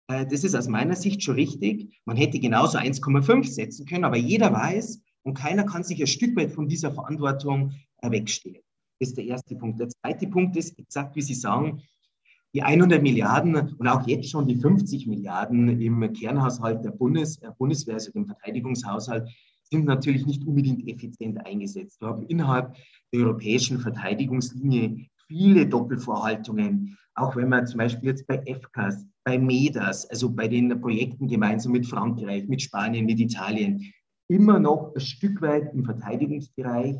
[0.08, 2.00] Äh, das ist aus meiner Sicht schon richtig.
[2.04, 6.34] Man hätte genauso 1,5 setzen können, aber jeder weiß und keiner kann sich ein Stück
[6.36, 8.62] weit von dieser Verantwortung wegstehen.
[8.98, 9.78] Das ist der erste Punkt.
[9.78, 11.82] Der zweite Punkt ist, exakt wie Sie sagen,
[12.54, 17.50] die 100 Milliarden und auch jetzt schon die 50 Milliarden im Kernhaushalt der Bundes, äh,
[17.58, 19.28] Bundeswehr, also dem Verteidigungshaushalt,
[19.62, 22.00] sind natürlich nicht unbedingt effizient eingesetzt.
[22.00, 22.74] Wir haben innerhalb
[23.12, 30.06] der europäischen Verteidigungslinie viele Doppelvorhaltungen, auch wenn man zum Beispiel jetzt bei FCAS, bei MEDAS,
[30.10, 33.92] also bei den Projekten gemeinsam mit Frankreich, mit Spanien, mit Italien,
[34.28, 36.96] immer noch ein Stück weit im Verteidigungsbereich,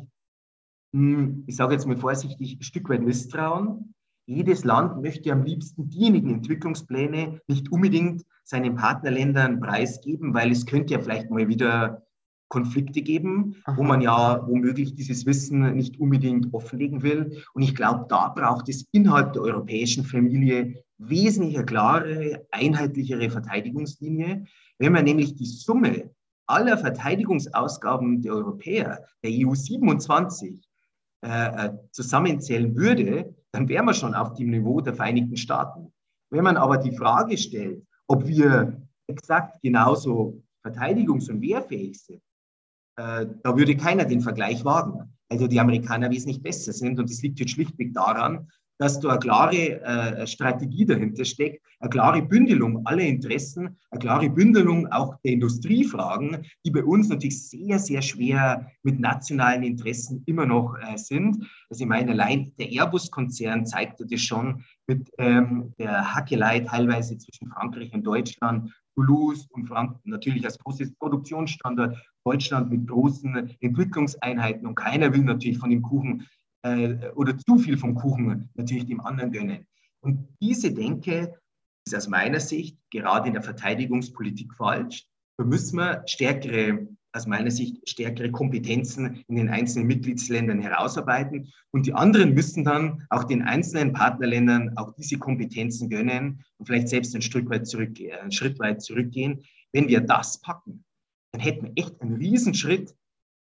[0.93, 3.93] hm, ich sage jetzt mal vorsichtig, ein Stück weit Misstrauen.
[4.25, 10.93] Jedes Land möchte am liebsten diejenigen Entwicklungspläne nicht unbedingt seinen Partnerländern preisgeben, weil es könnte
[10.93, 12.03] ja vielleicht mal wieder
[12.51, 13.77] Konflikte geben, Aha.
[13.77, 17.41] wo man ja womöglich dieses Wissen nicht unbedingt offenlegen will.
[17.53, 24.45] Und ich glaube, da braucht es innerhalb der europäischen Familie wesentlich klare, einheitlichere Verteidigungslinie.
[24.77, 26.11] Wenn man nämlich die Summe
[26.45, 30.59] aller Verteidigungsausgaben der Europäer, der EU 27,
[31.23, 35.93] äh, äh, zusammenzählen würde, dann wären wir schon auf dem Niveau der Vereinigten Staaten.
[36.29, 42.21] Wenn man aber die Frage stellt, ob wir exakt genauso verteidigungs- und wehrfähig sind,
[42.97, 45.17] äh, da würde keiner den Vergleich wagen.
[45.29, 49.19] Also die Amerikaner wesentlich besser sind und das liegt jetzt schlichtweg daran, dass da eine
[49.19, 55.33] klare äh, Strategie dahinter steckt, eine klare Bündelung aller Interessen, eine klare Bündelung auch der
[55.33, 61.47] Industriefragen, die bei uns natürlich sehr, sehr schwer mit nationalen Interessen immer noch äh, sind.
[61.69, 67.49] Also ich meine, allein der Airbus-Konzern zeigte das schon mit ähm, der Hackelei teilweise zwischen
[67.49, 74.75] Frankreich und Deutschland, Toulouse und Frankreich natürlich als großes Produktionsstandort, Deutschland mit großen Entwicklungseinheiten und
[74.75, 76.27] keiner will natürlich von dem Kuchen
[76.63, 79.67] äh, oder zu viel vom Kuchen natürlich dem anderen gönnen.
[80.01, 81.35] Und diese Denke
[81.85, 85.05] ist aus meiner Sicht gerade in der Verteidigungspolitik falsch.
[85.37, 91.51] Da müssen wir stärkere, aus meiner Sicht, stärkere Kompetenzen in den einzelnen Mitgliedsländern herausarbeiten.
[91.71, 96.89] Und die anderen müssen dann auch den einzelnen Partnerländern auch diese Kompetenzen gönnen und vielleicht
[96.89, 99.43] selbst ein Stück weit zurück, einen Schritt weit zurückgehen.
[99.73, 100.83] Wenn wir das packen,
[101.31, 102.95] dann hätten wir echt einen Riesenschritt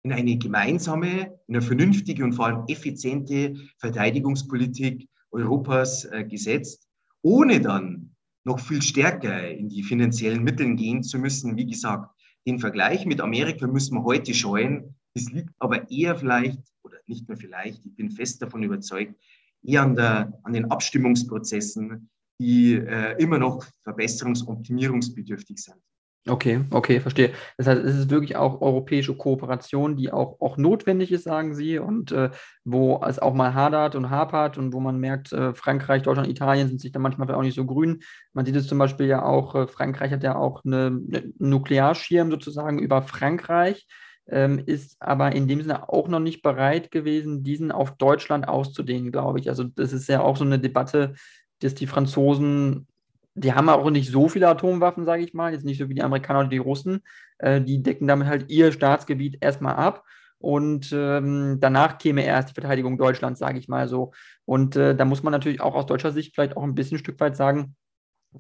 [0.03, 6.87] in eine gemeinsame, in eine vernünftige und vor allem effiziente Verteidigungspolitik Europas äh, gesetzt,
[7.21, 11.55] ohne dann noch viel stärker in die finanziellen Mittel gehen zu müssen.
[11.55, 12.13] Wie gesagt,
[12.45, 14.95] den Vergleich mit Amerika müssen wir heute scheuen.
[15.13, 19.15] Das liegt aber eher vielleicht, oder nicht nur vielleicht, ich bin fest davon überzeugt,
[19.63, 25.77] eher an, der, an den Abstimmungsprozessen, die äh, immer noch verbesserungs- und optimierungsbedürftig sind.
[26.25, 27.33] Okay, okay, verstehe.
[27.57, 31.79] Das heißt, es ist wirklich auch europäische Kooperation, die auch, auch notwendig ist, sagen Sie,
[31.79, 32.29] und äh,
[32.63, 36.69] wo es auch mal hadert und hapert und wo man merkt, äh, Frankreich, Deutschland, Italien
[36.69, 38.03] sind sich da manchmal auch nicht so grün.
[38.31, 42.31] Man sieht es zum Beispiel ja auch, äh, Frankreich hat ja auch eine, eine Nuklearschirm
[42.31, 43.85] sozusagen über Frankreich,
[44.29, 49.11] ähm, ist aber in dem Sinne auch noch nicht bereit gewesen, diesen auf Deutschland auszudehnen,
[49.11, 49.49] glaube ich.
[49.49, 51.15] Also das ist ja auch so eine Debatte,
[51.59, 52.87] dass die Franzosen
[53.35, 56.03] die haben auch nicht so viele Atomwaffen, sage ich mal, jetzt nicht so wie die
[56.03, 57.01] Amerikaner oder die Russen.
[57.39, 60.03] Äh, die decken damit halt ihr Staatsgebiet erstmal ab
[60.43, 64.11] und ähm, danach käme erst die Verteidigung Deutschlands, sage ich mal so.
[64.45, 66.99] Und äh, da muss man natürlich auch aus deutscher Sicht vielleicht auch ein bisschen ein
[66.99, 67.75] Stück weit sagen,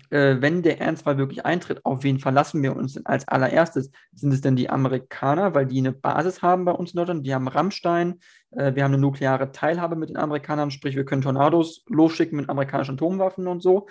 [0.09, 3.89] äh, wenn der Ernstfall wirklich eintritt, auf wen verlassen wir uns denn als allererstes?
[4.11, 7.25] Sind es denn die Amerikaner, weil die eine Basis haben bei uns in Deutschland?
[7.25, 8.19] Die haben Rammstein,
[8.51, 12.49] äh, wir haben eine nukleare Teilhabe mit den Amerikanern, sprich wir können Tornados losschicken mit
[12.49, 13.87] amerikanischen Atomwaffen und so.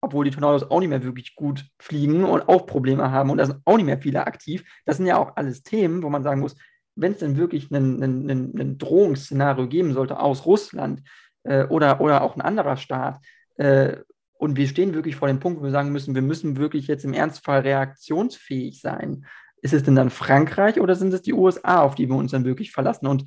[0.00, 3.46] Obwohl die Tornados auch nicht mehr wirklich gut fliegen und auch Probleme haben und da
[3.46, 4.64] sind auch nicht mehr viele aktiv.
[4.84, 6.54] Das sind ja auch alles Themen, wo man sagen muss,
[6.94, 11.02] wenn es denn wirklich ein Drohungsszenario geben sollte aus Russland
[11.44, 13.20] äh, oder, oder auch ein anderer Staat,
[13.56, 13.98] äh,
[14.38, 17.04] und wir stehen wirklich vor dem Punkt, wo wir sagen müssen, wir müssen wirklich jetzt
[17.04, 19.26] im Ernstfall reaktionsfähig sein.
[19.62, 22.44] Ist es denn dann Frankreich oder sind es die USA, auf die wir uns dann
[22.44, 23.08] wirklich verlassen?
[23.08, 23.24] Und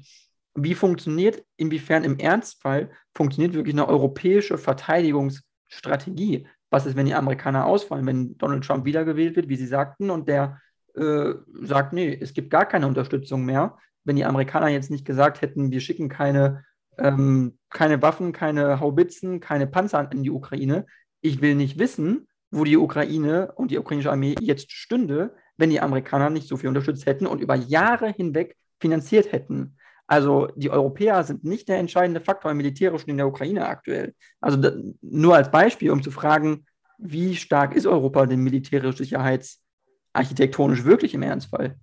[0.56, 6.48] wie funktioniert, inwiefern im Ernstfall funktioniert wirklich eine europäische Verteidigungsstrategie?
[6.72, 10.28] Was ist, wenn die Amerikaner ausfallen, wenn Donald Trump wiedergewählt wird, wie Sie sagten, und
[10.28, 10.60] der
[10.96, 13.78] äh, sagt, nee, es gibt gar keine Unterstützung mehr.
[14.04, 16.64] Wenn die Amerikaner jetzt nicht gesagt hätten, wir schicken keine,
[16.98, 20.86] ähm, keine Waffen, keine Haubitzen, keine Panzer in die Ukraine,
[21.20, 25.82] ich will nicht wissen, wo die Ukraine und die ukrainische Armee jetzt stünde, wenn die
[25.82, 29.78] Amerikaner nicht so viel unterstützt hätten und über Jahre hinweg finanziert hätten.
[30.12, 34.14] Also die Europäer sind nicht der entscheidende Faktor im Militärischen in der Ukraine aktuell.
[34.42, 36.66] Also da, nur als Beispiel, um zu fragen,
[36.98, 41.78] wie stark ist Europa denn militärisch sicherheitsarchitektonisch wirklich im Ernstfall?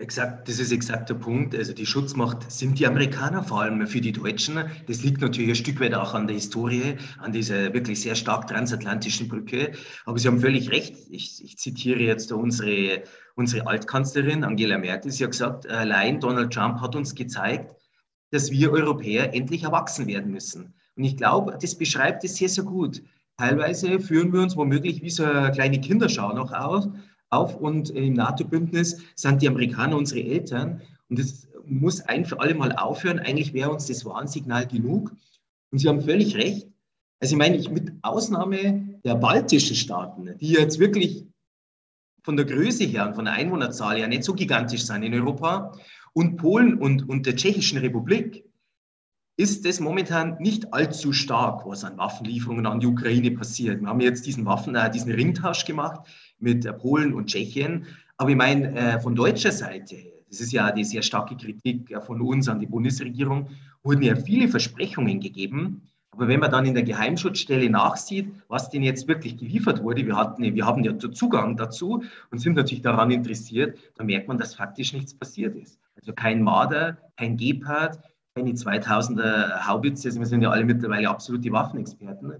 [0.00, 1.56] Exakt, das ist exakt der Punkt.
[1.56, 4.70] Also die Schutzmacht sind die Amerikaner, vor allem für die Deutschen.
[4.86, 8.46] Das liegt natürlich ein Stück weit auch an der Historie, an dieser wirklich sehr stark
[8.46, 9.72] transatlantischen Brücke.
[10.06, 10.94] Aber Sie haben völlig recht.
[11.10, 13.02] Ich, ich zitiere jetzt unsere,
[13.38, 15.12] unsere Altkanzlerin Angela Merkel.
[15.12, 17.74] Sie hat gesagt, allein Donald Trump hat uns gezeigt,
[18.32, 20.74] dass wir Europäer endlich erwachsen werden müssen.
[20.96, 23.00] Und ich glaube, das beschreibt es sehr, sehr gut.
[23.38, 26.88] Teilweise führen wir uns womöglich wie so eine kleine Kinderschau noch auf,
[27.30, 30.82] auf und im NATO-Bündnis sind die Amerikaner unsere Eltern.
[31.08, 33.20] Und das muss ein für alle Mal aufhören.
[33.20, 35.12] Eigentlich wäre uns das Warnsignal genug.
[35.70, 36.66] Und Sie haben völlig recht.
[37.20, 41.27] Also ich meine, ich mit Ausnahme der baltischen Staaten, die jetzt wirklich
[42.22, 45.72] von der Größe her und von der Einwohnerzahl her nicht so gigantisch sind in Europa,
[46.12, 48.44] und Polen und, und der Tschechischen Republik,
[49.36, 53.80] ist das momentan nicht allzu stark, was an Waffenlieferungen an die Ukraine passiert.
[53.80, 56.00] Wir haben jetzt diesen Waffen, äh, diesen Ringtausch gemacht
[56.40, 57.86] mit äh, Polen und Tschechien.
[58.16, 59.96] Aber ich meine, äh, von deutscher Seite,
[60.28, 63.50] das ist ja die sehr starke Kritik äh, von uns an die Bundesregierung,
[63.84, 65.88] wurden ja viele Versprechungen gegeben.
[66.18, 70.16] Aber wenn man dann in der Geheimschutzstelle nachsieht, was denn jetzt wirklich geliefert wurde, wir,
[70.16, 72.02] hatten, wir haben ja Zugang dazu
[72.32, 75.78] und sind natürlich daran interessiert, dann merkt man, dass faktisch nichts passiert ist.
[75.94, 78.00] Also kein Marder, kein Gepard,
[78.34, 80.08] keine 2000er Haubitze.
[80.08, 82.32] Also wir sind ja alle mittlerweile absolute Waffenexperten.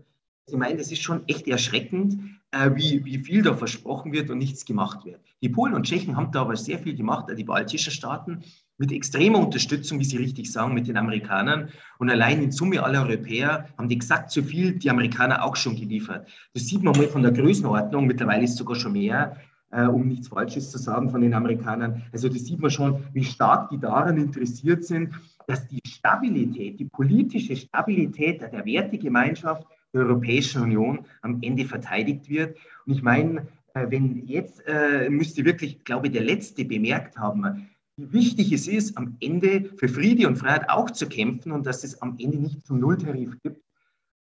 [0.48, 2.18] Ich meine, das ist schon echt erschreckend,
[2.50, 5.20] äh, wie, wie viel da versprochen wird und nichts gemacht wird.
[5.40, 8.42] Die Polen und Tschechen haben da aber sehr viel gemacht, die baltischen Staaten,
[8.78, 11.68] mit extremer Unterstützung, wie Sie richtig sagen, mit den Amerikanern.
[11.98, 15.74] Und allein in Summe aller Europäer haben die exakt so viel die Amerikaner auch schon
[15.74, 16.28] geliefert.
[16.54, 18.06] Das sieht man mal von der Größenordnung.
[18.06, 19.36] Mittlerweile ist sogar schon mehr,
[19.72, 22.02] äh, um nichts Falsches zu sagen von den Amerikanern.
[22.12, 25.12] Also das sieht man schon, wie stark die daran interessiert sind,
[25.48, 32.56] dass die Stabilität, die politische Stabilität der Wertegemeinschaft der Europäischen Union am Ende verteidigt wird.
[32.86, 37.68] Und ich meine, äh, wenn jetzt äh, müsste wirklich, glaube ich, der Letzte bemerkt haben,
[37.98, 41.84] wie wichtig es ist, am Ende für Friede und Freiheit auch zu kämpfen und dass
[41.84, 43.60] es am Ende nicht zum Nulltarif gibt.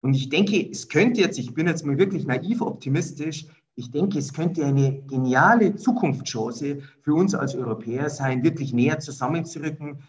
[0.02, 4.18] Und ich denke, es könnte jetzt, ich bin jetzt mal wirklich naiv optimistisch, ich denke,
[4.18, 10.02] es könnte eine geniale Zukunftschance für uns als Europäer sein, wirklich näher zusammenzurücken,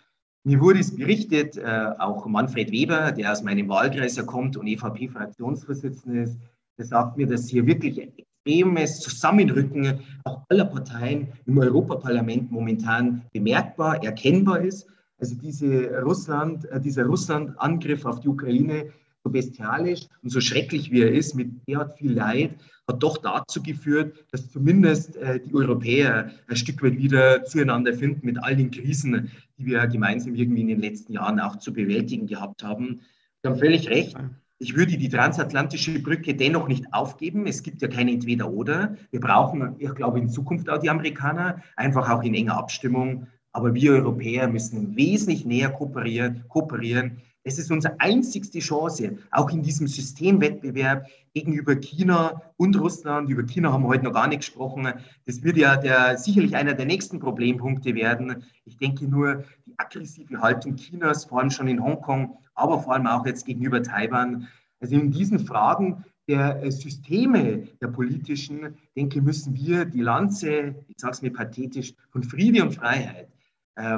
[0.45, 6.23] mir wurde es berichtet, äh, auch Manfred Weber, der aus meinem Wahlkreis kommt und EVP-Fraktionsvorsitzender
[6.23, 6.37] ist,
[6.77, 14.03] der sagt mir, dass hier wirklich extremes Zusammenrücken auch aller Parteien im Europaparlament momentan bemerkbar,
[14.03, 14.87] erkennbar ist.
[15.17, 18.91] Also diese Russland, äh, dieser Russland-Angriff auf die Ukraine,
[19.23, 22.55] so bestialisch und so schrecklich wie er ist, mit derart viel Leid,
[22.89, 28.25] hat doch dazu geführt, dass zumindest äh, die Europäer ein Stück weit wieder zueinander finden
[28.25, 32.27] mit all den Krisen, die wir gemeinsam irgendwie in den letzten Jahren auch zu bewältigen
[32.27, 32.99] gehabt haben.
[33.41, 34.17] Sie haben völlig recht.
[34.63, 37.45] Ich würde die transatlantische Brücke dennoch nicht aufgeben.
[37.47, 38.95] Es gibt ja keine Entweder-Oder.
[39.11, 43.27] Wir brauchen, ich glaube, in Zukunft auch die Amerikaner, einfach auch in enger Abstimmung.
[43.51, 49.61] Aber wir Europäer müssen wesentlich näher kooperieren, kooperieren es ist unsere einzigste Chance, auch in
[49.61, 53.29] diesem Systemwettbewerb gegenüber China und Russland.
[53.29, 54.93] Über China haben wir heute noch gar nicht gesprochen.
[55.25, 58.43] Das wird ja der, sicherlich einer der nächsten Problempunkte werden.
[58.65, 63.07] Ich denke nur, die aggressive Haltung Chinas, vor allem schon in Hongkong, aber vor allem
[63.07, 64.47] auch jetzt gegenüber Taiwan.
[64.79, 71.11] Also in diesen Fragen der Systeme der politischen, denke, müssen wir die Lanze, ich sage
[71.11, 73.32] es mir pathetisch, von Friede und Freiheit äh,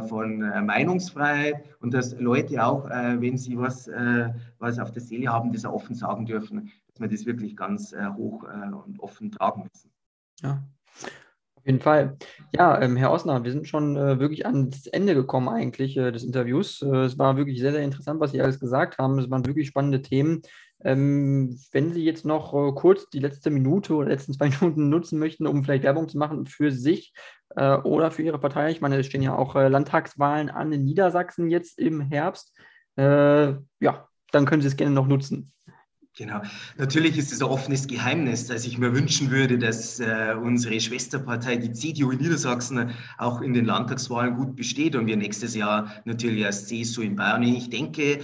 [0.07, 3.89] von äh, Meinungsfreiheit und dass Leute auch, äh, wenn sie was,
[4.59, 7.93] was auf der Seele haben, das auch offen sagen dürfen, dass wir das wirklich ganz
[8.15, 8.43] hoch
[8.85, 9.91] und offen tragen müssen.
[10.41, 10.63] Ja,
[11.65, 12.15] auf jeden Fall.
[12.55, 16.23] Ja, ähm, Herr Osner, wir sind schon äh, wirklich ans Ende gekommen eigentlich äh, des
[16.23, 16.83] Interviews.
[16.83, 19.17] Äh, es war wirklich sehr, sehr interessant, was Sie alles gesagt haben.
[19.17, 20.43] Es waren wirklich spannende Themen.
[20.85, 25.17] Ähm, wenn Sie jetzt noch äh, kurz die letzte Minute oder letzten zwei Minuten nutzen
[25.17, 27.11] möchten, um vielleicht Werbung zu machen für sich
[27.55, 30.85] äh, oder für Ihre Partei, ich meine, es stehen ja auch äh, Landtagswahlen an in
[30.85, 32.55] Niedersachsen jetzt im Herbst,
[32.97, 35.51] äh, ja, dann können Sie es gerne noch nutzen.
[36.17, 36.41] Genau.
[36.77, 41.57] Natürlich ist es ein offenes Geheimnis, dass ich mir wünschen würde, dass äh, unsere Schwesterpartei,
[41.57, 46.45] die CDU in Niedersachsen, auch in den Landtagswahlen gut besteht und wir nächstes Jahr natürlich
[46.45, 47.43] als CSU in Bayern.
[47.43, 48.21] Ich denke,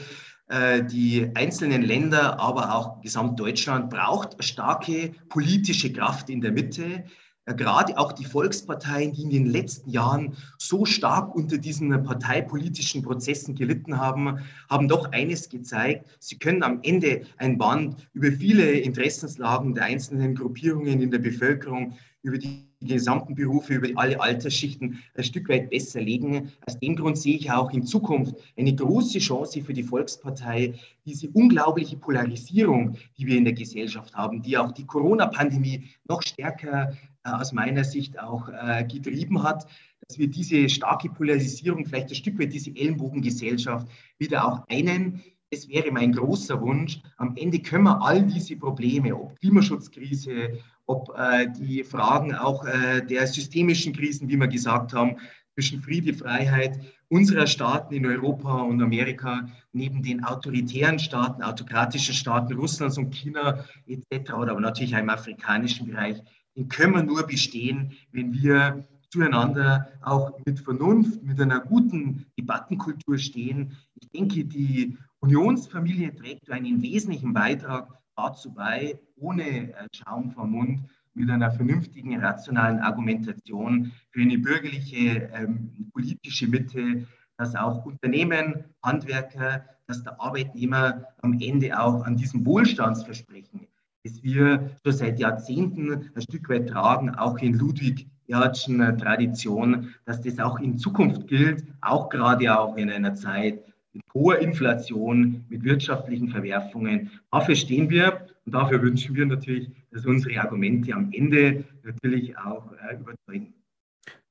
[0.90, 7.06] die einzelnen Länder, aber auch Gesamtdeutschland braucht starke politische Kraft in der Mitte,
[7.46, 13.02] äh, gerade auch die Volksparteien, die in den letzten Jahren so stark unter diesen parteipolitischen
[13.02, 14.40] Prozessen gelitten haben,
[14.70, 16.06] haben doch eines gezeigt.
[16.20, 21.98] Sie können am Ende ein Band über viele Interessenslagen der einzelnen Gruppierungen in der Bevölkerung,
[22.22, 26.52] über die gesamten Berufe, über alle Altersschichten ein Stück weit besser legen.
[26.66, 30.74] Aus dem Grund sehe ich auch in Zukunft eine große Chance für die Volkspartei,
[31.06, 36.94] diese unglaubliche Polarisierung, die wir in der Gesellschaft haben, die auch die Corona-Pandemie noch stärker
[37.24, 39.68] äh, aus meiner Sicht auch äh, getrieben hat,
[40.08, 45.22] dass wir diese starke Polarisierung, vielleicht ein Stück weit diese Ellenbogengesellschaft wieder auch einen.
[45.52, 47.00] Es wäre mein großer Wunsch.
[47.18, 50.58] Am Ende können wir all diese Probleme, ob Klimaschutzkrise,
[50.92, 55.18] ob äh, die Fragen auch äh, der systemischen Krisen, wie wir gesagt haben,
[55.54, 56.80] zwischen Friede, Freiheit
[57.10, 63.66] unserer Staaten in Europa und Amerika neben den autoritären Staaten, autokratischen Staaten Russlands und China
[63.86, 64.34] etc.
[64.34, 66.22] oder aber natürlich im afrikanischen Bereich,
[66.56, 73.18] den können wir nur bestehen, wenn wir zueinander auch mit Vernunft, mit einer guten Debattenkultur
[73.18, 73.78] stehen.
[73.96, 80.80] Ich denke, die Unionsfamilie trägt einen wesentlichen Beitrag dazu bei, ohne Schaum vom Mund,
[81.14, 87.06] mit einer vernünftigen, rationalen Argumentation für eine bürgerliche ähm, politische Mitte,
[87.38, 93.68] dass auch Unternehmen, Handwerker, dass der Arbeitnehmer am Ende auch an diesem Wohlstandsversprechen,
[94.04, 100.22] das wir schon seit Jahrzehnten ein Stück weit tragen, auch in Ludwig Erhardtschen Tradition, dass
[100.22, 103.62] das auch in Zukunft gilt, auch gerade auch in einer Zeit
[103.92, 107.12] mit hoher Inflation, mit wirtschaftlichen Verwerfungen.
[107.30, 112.72] Dafür stehen wir und dafür wünschen wir natürlich, dass unsere Argumente am Ende natürlich auch
[112.74, 113.54] äh, überzeugen.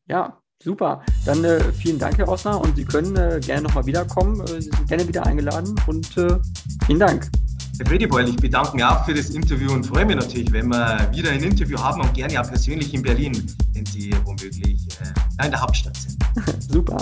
[0.08, 1.02] Ja, super.
[1.24, 4.40] Dann äh, vielen Dank, Herr Rossner, und Sie können äh, gerne nochmal wiederkommen.
[4.40, 6.38] Äh, Sie sind gerne wieder eingeladen und äh,
[6.86, 7.30] vielen Dank.
[7.78, 11.08] Herr Fredibold, ich bedanke mich auch für das Interview und freue mich natürlich, wenn wir
[11.12, 13.32] wieder ein Interview haben und gerne auch persönlich in Berlin,
[13.72, 16.18] wenn Sie womöglich äh, in der Hauptstadt sind.
[16.70, 16.98] super.